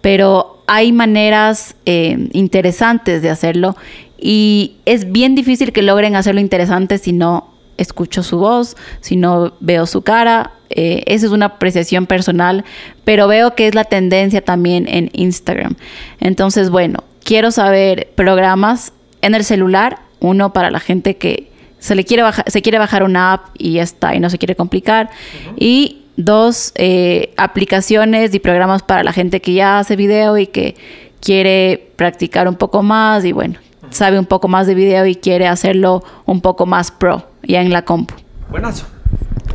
Pero 0.00 0.62
hay 0.68 0.92
maneras 0.92 1.74
eh, 1.84 2.28
interesantes 2.30 3.22
de 3.22 3.28
hacerlo 3.28 3.74
y 4.16 4.76
es 4.84 5.10
bien 5.10 5.34
difícil 5.34 5.72
que 5.72 5.82
logren 5.82 6.14
hacerlo 6.14 6.40
interesante 6.40 6.98
si 6.98 7.12
no 7.12 7.48
escucho 7.76 8.22
su 8.22 8.38
voz, 8.38 8.76
si 9.00 9.16
no 9.16 9.54
veo 9.58 9.84
su 9.86 10.02
cara. 10.02 10.52
Eh, 10.70 11.02
esa 11.06 11.26
es 11.26 11.32
una 11.32 11.46
apreciación 11.46 12.06
personal, 12.06 12.64
pero 13.04 13.26
veo 13.26 13.56
que 13.56 13.66
es 13.66 13.74
la 13.74 13.82
tendencia 13.82 14.40
también 14.40 14.86
en 14.86 15.10
Instagram. 15.14 15.74
Entonces, 16.20 16.70
bueno, 16.70 17.02
quiero 17.28 17.50
saber 17.50 18.08
programas 18.14 18.94
en 19.20 19.34
el 19.34 19.44
celular, 19.44 19.98
uno 20.18 20.54
para 20.54 20.70
la 20.70 20.80
gente 20.80 21.18
que 21.18 21.50
se 21.78 21.94
le 21.94 22.04
quiere 22.04 22.22
bajar, 22.22 22.50
se 22.50 22.62
quiere 22.62 22.78
bajar 22.78 23.02
una 23.02 23.34
app 23.34 23.48
y 23.58 23.74
ya 23.74 23.82
está 23.82 24.14
y 24.14 24.20
no 24.20 24.30
se 24.30 24.38
quiere 24.38 24.56
complicar. 24.56 25.10
Y 25.58 26.04
dos 26.16 26.72
eh, 26.76 27.34
aplicaciones 27.36 28.34
y 28.34 28.38
programas 28.38 28.82
para 28.82 29.02
la 29.02 29.12
gente 29.12 29.42
que 29.42 29.52
ya 29.52 29.78
hace 29.78 29.94
video 29.94 30.38
y 30.38 30.46
que 30.46 30.74
quiere 31.20 31.90
practicar 31.96 32.48
un 32.48 32.56
poco 32.56 32.82
más 32.82 33.26
y 33.26 33.32
bueno, 33.32 33.58
sabe 33.90 34.18
un 34.18 34.24
poco 34.24 34.48
más 34.48 34.66
de 34.66 34.74
video 34.74 35.04
y 35.04 35.14
quiere 35.14 35.48
hacerlo 35.48 36.02
un 36.24 36.40
poco 36.40 36.64
más 36.64 36.90
pro 36.90 37.28
ya 37.42 37.60
en 37.60 37.70
la 37.70 37.82
compu. 37.82 38.14
Buenazo. 38.48 38.86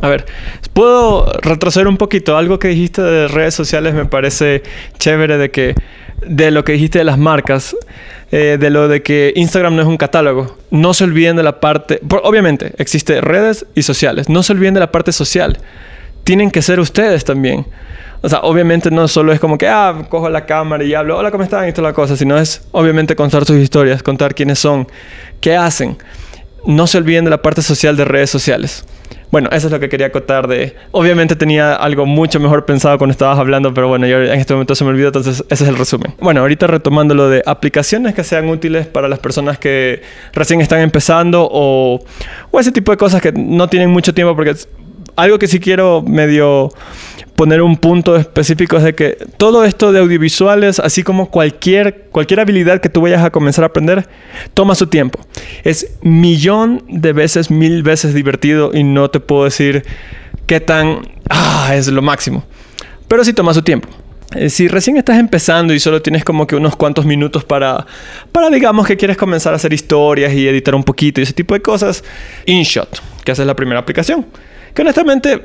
A 0.00 0.08
ver, 0.08 0.26
puedo 0.74 1.32
retroceder 1.42 1.88
un 1.88 1.96
poquito. 1.96 2.36
Algo 2.36 2.60
que 2.60 2.68
dijiste 2.68 3.02
de 3.02 3.26
redes 3.26 3.54
sociales 3.54 3.94
me 3.94 4.04
parece 4.04 4.62
chévere 4.98 5.38
de 5.38 5.50
que 5.50 5.74
de 6.26 6.50
lo 6.50 6.64
que 6.64 6.72
dijiste 6.72 6.98
de 6.98 7.04
las 7.04 7.18
marcas, 7.18 7.76
eh, 8.32 8.56
de 8.58 8.70
lo 8.70 8.88
de 8.88 9.02
que 9.02 9.32
Instagram 9.36 9.76
no 9.76 9.82
es 9.82 9.88
un 9.88 9.96
catálogo. 9.96 10.56
No 10.70 10.94
se 10.94 11.04
olviden 11.04 11.36
de 11.36 11.42
la 11.42 11.60
parte, 11.60 12.00
obviamente 12.22 12.72
existe 12.78 13.20
redes 13.20 13.66
y 13.74 13.82
sociales. 13.82 14.28
No 14.28 14.42
se 14.42 14.52
olviden 14.52 14.74
de 14.74 14.80
la 14.80 14.92
parte 14.92 15.12
social 15.12 15.58
tienen 16.24 16.50
que 16.50 16.62
ser 16.62 16.80
ustedes 16.80 17.24
también. 17.24 17.66
O 18.22 18.28
sea, 18.28 18.40
obviamente 18.40 18.90
no 18.90 19.06
solo 19.06 19.32
es 19.32 19.38
como 19.38 19.58
que, 19.58 19.68
ah, 19.68 20.06
cojo 20.08 20.30
la 20.30 20.46
cámara 20.46 20.82
y 20.82 20.94
hablo, 20.94 21.18
hola, 21.18 21.30
¿cómo 21.30 21.44
están? 21.44 21.68
Y 21.68 21.72
toda 21.72 21.88
la 21.88 21.94
cosa, 21.94 22.16
sino 22.16 22.38
es 22.38 22.66
obviamente 22.72 23.14
contar 23.14 23.44
sus 23.44 23.58
historias, 23.58 24.02
contar 24.02 24.34
quiénes 24.34 24.58
son, 24.58 24.88
qué 25.40 25.54
hacen. 25.54 25.98
No 26.66 26.86
se 26.86 26.96
olviden 26.96 27.24
de 27.24 27.30
la 27.30 27.42
parte 27.42 27.60
social 27.60 27.96
de 27.96 28.06
redes 28.06 28.30
sociales. 28.30 28.86
Bueno, 29.34 29.48
eso 29.50 29.66
es 29.66 29.72
lo 29.72 29.80
que 29.80 29.88
quería 29.88 30.06
acotar 30.06 30.46
de... 30.46 30.76
Obviamente 30.92 31.34
tenía 31.34 31.74
algo 31.74 32.06
mucho 32.06 32.38
mejor 32.38 32.64
pensado 32.66 32.98
cuando 32.98 33.10
estabas 33.10 33.36
hablando, 33.36 33.74
pero 33.74 33.88
bueno, 33.88 34.06
yo 34.06 34.22
en 34.22 34.38
este 34.38 34.52
momento 34.52 34.76
se 34.76 34.84
me 34.84 34.90
olvidó, 34.90 35.08
entonces 35.08 35.44
ese 35.50 35.64
es 35.64 35.70
el 35.70 35.76
resumen. 35.76 36.14
Bueno, 36.20 36.42
ahorita 36.42 36.68
retomando 36.68 37.16
lo 37.16 37.28
de 37.28 37.42
aplicaciones 37.44 38.14
que 38.14 38.22
sean 38.22 38.48
útiles 38.48 38.86
para 38.86 39.08
las 39.08 39.18
personas 39.18 39.58
que 39.58 40.02
recién 40.34 40.60
están 40.60 40.82
empezando 40.82 41.48
o, 41.50 41.98
o 42.52 42.60
ese 42.60 42.70
tipo 42.70 42.92
de 42.92 42.96
cosas 42.96 43.20
que 43.20 43.32
no 43.32 43.66
tienen 43.66 43.90
mucho 43.90 44.14
tiempo 44.14 44.36
porque 44.36 44.54
algo 45.16 45.38
que 45.38 45.46
sí 45.46 45.60
quiero 45.60 46.02
medio 46.02 46.70
poner 47.36 47.62
un 47.62 47.76
punto 47.76 48.16
específico 48.16 48.76
es 48.76 48.84
de 48.84 48.94
que 48.94 49.18
todo 49.36 49.64
esto 49.64 49.92
de 49.92 49.98
audiovisuales, 49.98 50.78
así 50.78 51.02
como 51.02 51.30
cualquier, 51.30 52.06
cualquier 52.10 52.40
habilidad 52.40 52.80
que 52.80 52.88
tú 52.88 53.00
vayas 53.00 53.24
a 53.24 53.30
comenzar 53.30 53.64
a 53.64 53.68
aprender, 53.68 54.08
toma 54.54 54.74
su 54.74 54.86
tiempo. 54.86 55.18
Es 55.64 55.96
millón 56.02 56.84
de 56.88 57.12
veces, 57.12 57.50
mil 57.50 57.82
veces 57.82 58.14
divertido 58.14 58.70
y 58.72 58.84
no 58.84 59.10
te 59.10 59.20
puedo 59.20 59.44
decir 59.44 59.84
qué 60.46 60.60
tan... 60.60 61.00
Ah, 61.28 61.72
es 61.74 61.88
lo 61.88 62.02
máximo. 62.02 62.44
Pero 63.08 63.24
sí 63.24 63.32
toma 63.32 63.52
su 63.52 63.62
tiempo. 63.62 63.88
Eh, 64.34 64.50
si 64.50 64.68
recién 64.68 64.96
estás 64.96 65.18
empezando 65.18 65.74
y 65.74 65.80
solo 65.80 66.02
tienes 66.02 66.24
como 66.24 66.46
que 66.46 66.56
unos 66.56 66.76
cuantos 66.76 67.04
minutos 67.04 67.44
para, 67.44 67.86
para, 68.32 68.50
digamos, 68.50 68.86
que 68.86 68.96
quieres 68.96 69.16
comenzar 69.16 69.52
a 69.52 69.56
hacer 69.56 69.72
historias 69.72 70.32
y 70.32 70.46
editar 70.48 70.74
un 70.74 70.84
poquito 70.84 71.20
y 71.20 71.24
ese 71.24 71.32
tipo 71.32 71.54
de 71.54 71.62
cosas, 71.62 72.04
InShot, 72.46 73.00
que 73.24 73.32
esa 73.32 73.42
es 73.42 73.46
la 73.46 73.54
primera 73.54 73.80
aplicación. 73.80 74.26
Que 74.74 74.82
honestamente 74.82 75.40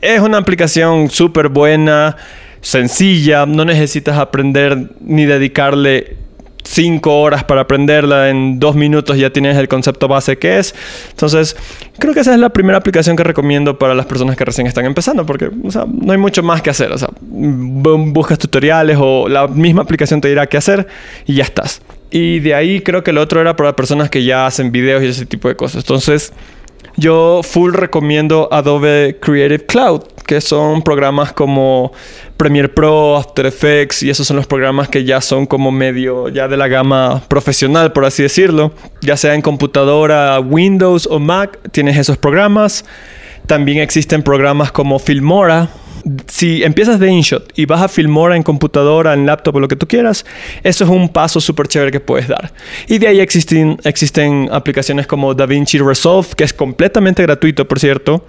es 0.00 0.20
una 0.20 0.38
aplicación 0.38 1.10
súper 1.10 1.48
buena, 1.48 2.16
sencilla, 2.60 3.46
no 3.46 3.64
necesitas 3.64 4.18
aprender 4.18 4.90
ni 5.00 5.24
dedicarle 5.24 6.16
cinco 6.62 7.20
horas 7.20 7.42
para 7.42 7.62
aprenderla, 7.62 8.30
en 8.30 8.60
dos 8.60 8.76
minutos 8.76 9.16
ya 9.16 9.30
tienes 9.30 9.56
el 9.56 9.66
concepto 9.66 10.08
base 10.08 10.38
que 10.38 10.58
es. 10.58 10.74
Entonces, 11.10 11.56
creo 11.98 12.14
que 12.14 12.20
esa 12.20 12.32
es 12.32 12.38
la 12.38 12.50
primera 12.50 12.78
aplicación 12.78 13.16
que 13.16 13.24
recomiendo 13.24 13.78
para 13.78 13.94
las 13.94 14.06
personas 14.06 14.36
que 14.36 14.44
recién 14.44 14.66
están 14.66 14.84
empezando, 14.84 15.26
porque 15.26 15.50
no 15.50 16.12
hay 16.12 16.18
mucho 16.18 16.42
más 16.42 16.62
que 16.62 16.70
hacer. 16.70 16.92
O 16.92 16.98
sea, 16.98 17.08
buscas 17.20 18.38
tutoriales 18.38 18.98
o 19.00 19.28
la 19.28 19.48
misma 19.48 19.82
aplicación 19.82 20.20
te 20.20 20.28
dirá 20.28 20.46
qué 20.46 20.58
hacer 20.58 20.86
y 21.26 21.34
ya 21.34 21.44
estás. 21.44 21.82
Y 22.10 22.40
de 22.40 22.54
ahí 22.54 22.80
creo 22.80 23.02
que 23.02 23.10
el 23.10 23.18
otro 23.18 23.40
era 23.40 23.56
para 23.56 23.74
personas 23.74 24.10
que 24.10 24.24
ya 24.24 24.46
hacen 24.46 24.70
videos 24.70 25.02
y 25.02 25.06
ese 25.06 25.26
tipo 25.26 25.48
de 25.48 25.56
cosas. 25.56 25.82
Entonces, 25.82 26.32
yo 27.00 27.40
full 27.42 27.72
recomiendo 27.72 28.48
Adobe 28.52 29.16
Creative 29.20 29.64
Cloud, 29.64 30.02
que 30.26 30.40
son 30.40 30.82
programas 30.82 31.32
como 31.32 31.92
Premiere 32.36 32.68
Pro, 32.68 33.16
After 33.16 33.46
Effects, 33.46 34.02
y 34.02 34.10
esos 34.10 34.26
son 34.26 34.36
los 34.36 34.46
programas 34.46 34.88
que 34.88 35.04
ya 35.04 35.20
son 35.20 35.46
como 35.46 35.72
medio 35.72 36.28
ya 36.28 36.46
de 36.46 36.58
la 36.58 36.68
gama 36.68 37.22
profesional, 37.26 37.92
por 37.92 38.04
así 38.04 38.22
decirlo. 38.22 38.72
Ya 39.00 39.16
sea 39.16 39.34
en 39.34 39.40
computadora, 39.40 40.38
Windows 40.40 41.08
o 41.10 41.18
Mac, 41.18 41.58
tienes 41.72 41.96
esos 41.96 42.18
programas. 42.18 42.84
También 43.46 43.78
existen 43.78 44.22
programas 44.22 44.70
como 44.70 44.98
Filmora, 44.98 45.70
si 46.26 46.62
empiezas 46.62 46.98
de 46.98 47.10
InShot 47.10 47.52
y 47.56 47.66
vas 47.66 47.82
a 47.82 47.88
Filmora 47.88 48.36
en 48.36 48.42
computadora, 48.42 49.14
en 49.14 49.26
laptop 49.26 49.56
o 49.56 49.60
lo 49.60 49.68
que 49.68 49.76
tú 49.76 49.86
quieras, 49.86 50.24
eso 50.62 50.84
es 50.84 50.90
un 50.90 51.08
paso 51.08 51.40
súper 51.40 51.68
chévere 51.68 51.90
que 51.90 52.00
puedes 52.00 52.28
dar. 52.28 52.52
Y 52.88 52.98
de 52.98 53.08
ahí 53.08 53.20
existen, 53.20 54.48
aplicaciones 54.52 55.06
como 55.06 55.34
DaVinci 55.34 55.78
Resolve, 55.78 56.28
que 56.36 56.44
es 56.44 56.52
completamente 56.52 57.22
gratuito, 57.22 57.66
por 57.66 57.78
cierto. 57.78 58.24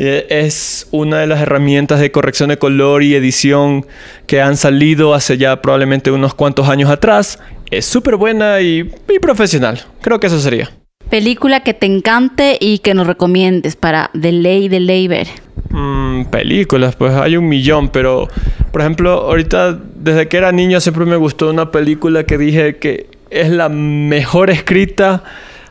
Eh, 0.00 0.26
es 0.30 0.86
una 0.92 1.18
de 1.18 1.26
las 1.26 1.40
herramientas 1.40 1.98
de 1.98 2.12
corrección 2.12 2.50
de 2.50 2.58
color 2.58 3.02
y 3.02 3.16
edición 3.16 3.84
que 4.26 4.40
han 4.40 4.56
salido 4.56 5.12
hace 5.12 5.38
ya 5.38 5.60
probablemente 5.60 6.12
unos 6.12 6.34
cuantos 6.34 6.68
años 6.68 6.88
atrás. 6.88 7.40
Es 7.70 7.84
súper 7.84 8.16
buena 8.16 8.60
y, 8.60 8.92
y 9.08 9.18
profesional. 9.18 9.84
Creo 10.00 10.20
que 10.20 10.28
eso 10.28 10.38
sería. 10.38 10.70
Película 11.10 11.60
que 11.60 11.74
te 11.74 11.86
encante 11.86 12.58
y 12.60 12.78
que 12.78 12.94
nos 12.94 13.06
recomiendes 13.06 13.76
para 13.76 14.10
de 14.12 14.32
ley, 14.32 14.68
de 14.68 14.80
ley 14.80 15.08
ver. 15.08 15.28
Mm, 15.70 16.24
películas, 16.26 16.96
pues 16.96 17.14
hay 17.14 17.36
un 17.36 17.48
millón, 17.48 17.88
pero 17.88 18.28
por 18.72 18.82
ejemplo, 18.82 19.12
ahorita 19.12 19.78
desde 19.96 20.28
que 20.28 20.36
era 20.36 20.52
niño 20.52 20.80
siempre 20.80 21.04
me 21.04 21.16
gustó 21.16 21.50
una 21.50 21.70
película 21.70 22.24
que 22.24 22.38
dije 22.38 22.76
que 22.76 23.08
es 23.30 23.50
la 23.50 23.68
mejor 23.68 24.50
escrita 24.50 25.24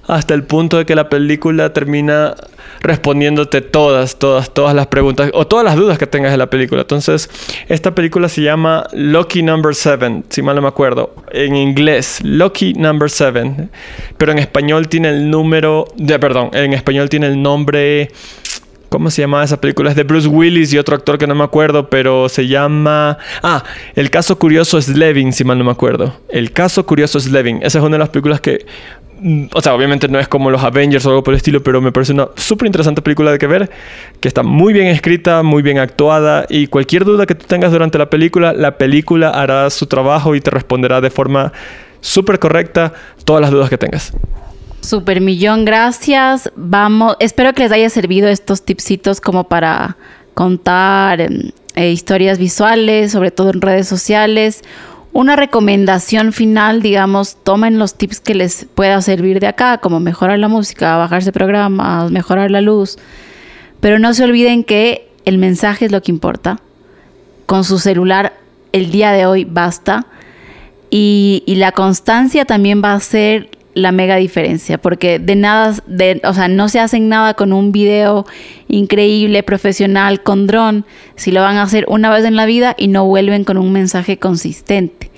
hasta 0.08 0.34
el 0.34 0.44
punto 0.44 0.78
de 0.78 0.86
que 0.86 0.96
la 0.96 1.10
película 1.10 1.74
termina 1.74 2.36
respondiéndote 2.82 3.62
todas, 3.62 4.18
todas, 4.18 4.54
todas 4.54 4.74
las 4.74 4.88
preguntas 4.88 5.30
o 5.34 5.46
todas 5.48 5.66
las 5.66 5.76
dudas 5.76 5.98
que 5.98 6.08
tengas 6.08 6.32
de 6.32 6.38
la 6.38 6.50
película. 6.50 6.82
Entonces, 6.82 7.30
esta 7.68 7.94
película 7.94 8.30
se 8.30 8.42
llama 8.42 8.88
Lucky 8.94 9.44
Number 9.44 9.76
7, 9.76 10.24
si 10.30 10.42
mal 10.42 10.56
no 10.56 10.62
me 10.62 10.68
acuerdo. 10.68 11.14
En 11.32 11.56
inglés, 11.56 12.20
Lucky 12.24 12.74
Number 12.74 13.10
7. 13.10 13.70
Pero 14.18 14.32
en 14.32 14.40
español 14.40 14.88
tiene 14.88 15.10
el 15.10 15.30
número, 15.30 15.86
de, 15.96 16.18
perdón, 16.20 16.52
en 16.54 16.74
español 16.74 17.10
tiene 17.10 17.28
el 17.28 17.42
nombre... 17.42 18.12
¿Cómo 18.90 19.10
se 19.12 19.22
llama 19.22 19.44
esa 19.44 19.60
película? 19.60 19.90
Es 19.90 19.96
de 19.96 20.04
Bruce 20.04 20.28
Willis 20.28 20.74
y 20.74 20.78
otro 20.78 20.96
actor 20.96 21.18
que 21.18 21.28
no 21.28 21.36
me 21.36 21.44
acuerdo, 21.44 21.90
pero 21.90 22.30
se 22.30 22.48
llama... 22.48 23.18
Ah, 23.44 23.64
El 23.96 24.10
caso 24.10 24.38
curioso 24.40 24.78
es 24.78 24.88
Levin, 24.88 25.34
si 25.34 25.44
mal 25.44 25.58
no 25.58 25.66
me 25.66 25.72
acuerdo. 25.72 26.16
El 26.30 26.52
caso 26.52 26.86
curioso 26.86 27.18
es 27.18 27.30
Levin. 27.30 27.60
Esa 27.62 27.80
es 27.80 27.84
una 27.84 27.96
de 27.96 28.00
las 28.00 28.10
películas 28.10 28.42
que 28.42 28.66
Mm, 29.20 29.46
o 29.54 29.62
sea, 29.62 29.74
obviamente 29.74 30.08
no 30.08 30.20
es 30.20 30.28
como 30.28 30.52
los 30.52 30.64
Avengers 30.64 31.06
o 31.06 31.10
algo 31.10 31.24
por 31.24 31.34
el 31.34 31.38
estilo, 31.38 31.64
pero 31.64 31.82
me 31.82 31.92
parece 31.92 32.14
una 32.14 32.28
súper 32.36 32.68
interesante 32.68 33.02
película 33.02 33.32
de 33.32 33.40
que 33.40 33.48
ver, 33.48 33.70
que 34.20 34.28
está 34.28 34.44
muy 34.44 34.74
bien 34.74 34.88
escrita, 34.88 35.42
muy 35.44 35.64
bien 35.64 35.80
actuada 35.80 36.46
y 36.50 36.68
cualquier 36.68 37.04
duda 37.04 37.26
que 37.26 37.36
tú 37.36 37.46
tengas 37.48 37.72
durante 37.72 37.98
la 37.98 38.10
película, 38.10 38.54
la 38.54 38.78
película 38.78 39.30
hará 39.30 39.70
su 39.70 39.88
trabajo 39.88 40.36
y 40.36 40.42
te 40.42 40.52
responderá 40.52 41.02
de 41.02 41.10
forma 41.10 41.52
súper 42.00 42.38
correcta 42.40 42.94
todas 43.26 43.42
las 43.42 43.52
dudas 43.52 43.70
que 43.70 43.78
tengas. 43.78 44.14
Super 44.88 45.20
millón, 45.20 45.66
gracias. 45.66 46.50
Vamos, 46.56 47.18
espero 47.20 47.54
que 47.54 47.64
les 47.64 47.74
haya 47.74 47.90
servido 47.90 48.30
estos 48.30 48.64
tipsitos 48.64 49.20
como 49.20 49.44
para 49.44 49.98
contar 50.34 51.20
em, 51.20 51.52
eh, 51.76 51.92
historias 51.92 52.38
visuales, 52.38 53.12
sobre 53.12 53.32
todo 53.32 53.50
en 53.50 53.60
redes 53.60 53.88
sociales 53.88 54.64
una 55.18 55.36
recomendación 55.36 56.32
final, 56.32 56.84
digamos, 56.84 57.38
tomen 57.44 57.80
los 57.80 57.96
tips 57.96 58.20
que 58.20 58.36
les 58.36 58.68
pueda 58.76 59.02
servir 59.02 59.40
de 59.40 59.48
acá, 59.48 59.80
como 59.80 60.00
mejorar 60.00 60.38
la 60.38 60.48
música, 60.48 60.96
bajarse 60.96 61.32
programas, 61.32 62.12
mejorar 62.12 62.52
la 62.52 62.62
luz. 62.62 62.98
Pero 63.80 63.98
no 63.98 64.14
se 64.14 64.26
olviden 64.26 64.64
que 64.64 65.10
el 65.26 65.40
mensaje 65.40 65.86
es 65.86 65.92
lo 65.92 66.04
que 66.04 66.12
importa. 66.12 66.60
Con 67.48 67.64
su 67.64 67.80
celular 67.80 68.34
el 68.74 68.92
día 68.92 69.12
de 69.12 69.26
hoy 69.26 69.44
basta. 69.44 70.06
Y, 70.92 71.42
y 71.48 71.56
la 71.56 71.72
constancia 71.72 72.46
también 72.46 72.84
va 72.84 72.94
a 72.94 73.00
ser 73.00 73.57
la 73.78 73.92
mega 73.92 74.16
diferencia, 74.16 74.80
porque 74.80 75.20
de 75.20 75.36
nada, 75.36 75.76
de, 75.86 76.20
o 76.24 76.34
sea, 76.34 76.48
no 76.48 76.68
se 76.68 76.80
hacen 76.80 77.10
nada 77.10 77.36
con 77.36 77.54
un 77.54 77.72
video 77.72 78.26
increíble, 78.68 79.44
profesional, 79.44 80.24
con 80.24 80.48
dron, 80.48 80.86
si 81.16 81.32
lo 81.32 81.42
van 81.42 81.58
a 81.58 81.64
hacer 81.64 81.86
una 81.88 82.10
vez 82.10 82.26
en 82.26 82.36
la 82.36 82.46
vida 82.46 82.76
y 82.78 82.88
no 82.88 83.06
vuelven 83.06 83.44
con 83.44 83.58
un 83.58 83.72
mensaje 83.72 84.18
consistente. 84.18 85.12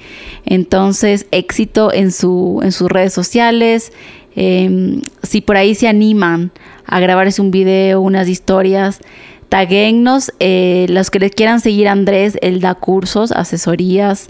Entonces, 0.46 1.26
éxito 1.32 1.94
en, 1.94 2.12
su, 2.12 2.60
en 2.62 2.74
sus 2.74 2.90
redes 2.90 3.14
sociales, 3.14 3.94
em, 4.36 5.02
si 5.24 5.40
por 5.40 5.56
ahí 5.56 5.74
se 5.74 5.88
animan 5.88 6.52
a 6.86 7.00
grabarse 7.00 7.42
un 7.42 7.52
video, 7.52 8.02
unas 8.02 8.28
historias, 8.28 9.00
taguennos, 9.48 10.34
eh, 10.40 10.86
los 10.90 11.10
que 11.10 11.20
les 11.20 11.32
quieran 11.32 11.62
seguir 11.62 11.88
Andrés, 11.88 12.38
él 12.42 12.60
da 12.60 12.76
cursos, 12.76 13.32
asesorías 13.32 14.30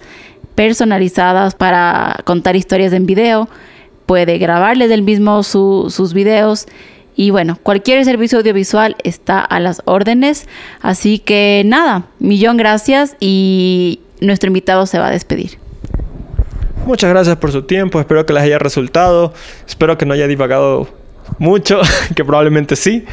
personalizadas 0.53 1.55
para 1.55 2.19
contar 2.25 2.55
historias 2.55 2.93
en 2.93 3.05
video 3.07 3.49
puede 4.09 4.39
grabarle 4.39 4.87
del 4.87 5.03
mismo 5.03 5.43
sus 5.43 6.13
videos. 6.15 6.65
Y 7.15 7.29
bueno, 7.29 7.59
cualquier 7.61 8.03
servicio 8.05 8.39
audiovisual 8.39 8.95
está 9.03 9.39
a 9.39 9.59
las 9.59 9.83
órdenes. 9.85 10.47
Así 10.81 11.19
que 11.19 11.61
nada, 11.63 12.07
millón 12.17 12.57
gracias 12.57 13.15
y 13.19 13.99
nuestro 14.19 14.47
invitado 14.47 14.87
se 14.87 14.97
va 14.97 15.09
a 15.09 15.11
despedir. 15.11 15.59
Muchas 16.87 17.11
gracias 17.11 17.35
por 17.35 17.51
su 17.51 17.61
tiempo, 17.61 17.99
espero 17.99 18.25
que 18.25 18.33
les 18.33 18.41
haya 18.41 18.57
resultado, 18.57 19.31
espero 19.67 19.95
que 19.99 20.07
no 20.07 20.15
haya 20.15 20.25
divagado 20.25 20.87
mucho, 21.37 21.79
que 22.15 22.25
probablemente 22.25 22.75
sí. 22.75 23.05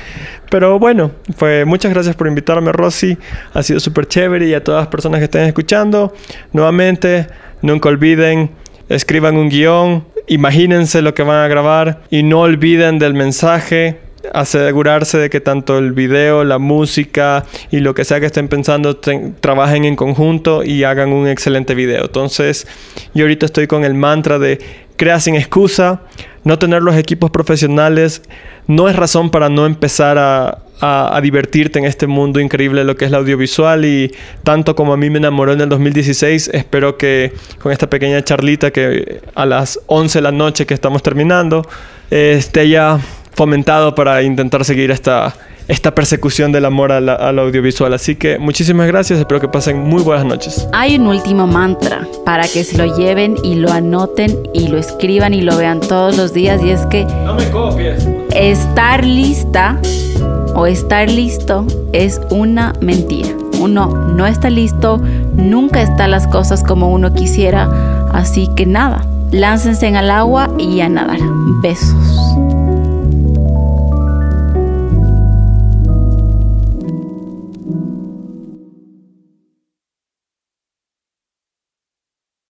Pero 0.50 0.78
bueno, 0.78 1.10
pues 1.38 1.66
muchas 1.66 1.92
gracias 1.92 2.16
por 2.16 2.26
invitarme, 2.26 2.72
Rosy. 2.72 3.18
Ha 3.52 3.62
sido 3.62 3.80
súper 3.80 4.06
chévere 4.06 4.48
y 4.48 4.54
a 4.54 4.64
todas 4.64 4.80
las 4.80 4.88
personas 4.88 5.18
que 5.18 5.24
estén 5.24 5.42
escuchando, 5.42 6.14
nuevamente, 6.54 7.26
nunca 7.60 7.90
olviden, 7.90 8.50
escriban 8.88 9.36
un 9.36 9.50
guion, 9.50 10.15
imagínense 10.26 11.02
lo 11.02 11.14
que 11.14 11.22
van 11.22 11.44
a 11.44 11.48
grabar 11.48 12.02
y 12.10 12.22
no 12.22 12.40
olviden 12.40 12.98
del 12.98 13.14
mensaje 13.14 14.00
asegurarse 14.32 15.18
de 15.18 15.30
que 15.30 15.40
tanto 15.40 15.78
el 15.78 15.92
video, 15.92 16.44
la 16.44 16.58
música 16.58 17.44
y 17.70 17.78
lo 17.78 17.94
que 17.94 18.04
sea 18.04 18.20
que 18.20 18.26
estén 18.26 18.48
pensando 18.48 18.96
trabajen 18.96 19.84
en 19.84 19.96
conjunto 19.96 20.64
y 20.64 20.84
hagan 20.84 21.12
un 21.12 21.28
excelente 21.28 21.74
video. 21.74 22.06
Entonces, 22.06 22.66
yo 23.14 23.24
ahorita 23.24 23.46
estoy 23.46 23.66
con 23.66 23.84
el 23.84 23.94
mantra 23.94 24.38
de 24.38 24.58
crea 24.96 25.20
sin 25.20 25.36
excusa, 25.36 26.02
no 26.44 26.58
tener 26.58 26.82
los 26.82 26.96
equipos 26.96 27.30
profesionales 27.30 28.22
no 28.66 28.88
es 28.88 28.96
razón 28.96 29.30
para 29.30 29.48
no 29.48 29.66
empezar 29.66 30.18
a, 30.18 30.58
a, 30.80 31.18
divertirte 31.22 31.78
en 31.78 31.84
este 31.84 32.06
mundo 32.06 32.40
increíble 32.40 32.80
de 32.80 32.84
lo 32.84 32.96
que 32.96 33.06
es 33.06 33.10
la 33.10 33.18
audiovisual 33.18 33.84
y 33.84 34.12
tanto 34.42 34.74
como 34.74 34.92
a 34.92 34.96
mí 34.96 35.10
me 35.10 35.18
enamoró 35.18 35.52
en 35.52 35.60
el 35.60 35.68
2016, 35.68 36.50
espero 36.52 36.96
que 36.96 37.32
con 37.58 37.72
esta 37.72 37.88
pequeña 37.88 38.22
charlita 38.22 38.70
que 38.70 39.20
a 39.34 39.46
las 39.46 39.80
11 39.86 40.18
de 40.18 40.22
la 40.22 40.32
noche 40.32 40.66
que 40.66 40.74
estamos 40.74 41.02
terminando 41.02 41.66
esté 42.10 42.68
ya 42.68 42.98
fomentado 43.32 43.94
para 43.94 44.22
intentar 44.22 44.64
seguir 44.64 44.90
esta, 44.90 45.34
esta 45.68 45.94
persecución 45.94 46.52
del 46.52 46.64
amor 46.64 46.92
al, 46.92 47.38
audiovisual. 47.38 47.92
Así 47.92 48.16
que 48.16 48.38
muchísimas 48.38 48.86
gracias, 48.86 49.18
espero 49.18 49.40
que 49.40 49.48
pasen 49.48 49.78
muy 49.78 50.02
buenas 50.02 50.24
noches. 50.24 50.68
Hay 50.72 50.96
un 50.96 51.06
último 51.06 51.46
mantra 51.46 52.06
para 52.24 52.48
que 52.48 52.64
se 52.64 52.78
lo 52.78 52.96
lleven 52.96 53.36
y 53.42 53.56
lo 53.56 53.70
anoten 53.70 54.38
y 54.54 54.68
lo 54.68 54.78
escriban 54.78 55.34
y 55.34 55.42
lo 55.42 55.56
vean 55.56 55.80
todos 55.80 56.16
los 56.16 56.32
días 56.32 56.62
y 56.62 56.70
es 56.70 56.80
que... 56.86 57.04
No 57.04 57.34
me 57.34 57.50
copies. 57.50 58.06
Estar 58.34 59.04
lista 59.04 59.80
o 60.56 60.66
estar 60.66 61.10
listo 61.10 61.66
es 61.92 62.20
una 62.30 62.72
mentira. 62.80 63.28
Uno 63.60 63.88
no 63.88 64.26
está 64.26 64.50
listo, 64.50 64.98
nunca 65.34 65.82
están 65.82 66.10
las 66.10 66.26
cosas 66.26 66.64
como 66.64 66.90
uno 66.90 67.12
quisiera, 67.12 68.08
así 68.12 68.48
que 68.56 68.66
nada, 68.66 69.06
láncense 69.30 69.86
en 69.86 69.96
el 69.96 70.10
agua 70.10 70.50
y 70.58 70.80
a 70.80 70.88
nadar. 70.88 71.20
Besos. 71.62 72.25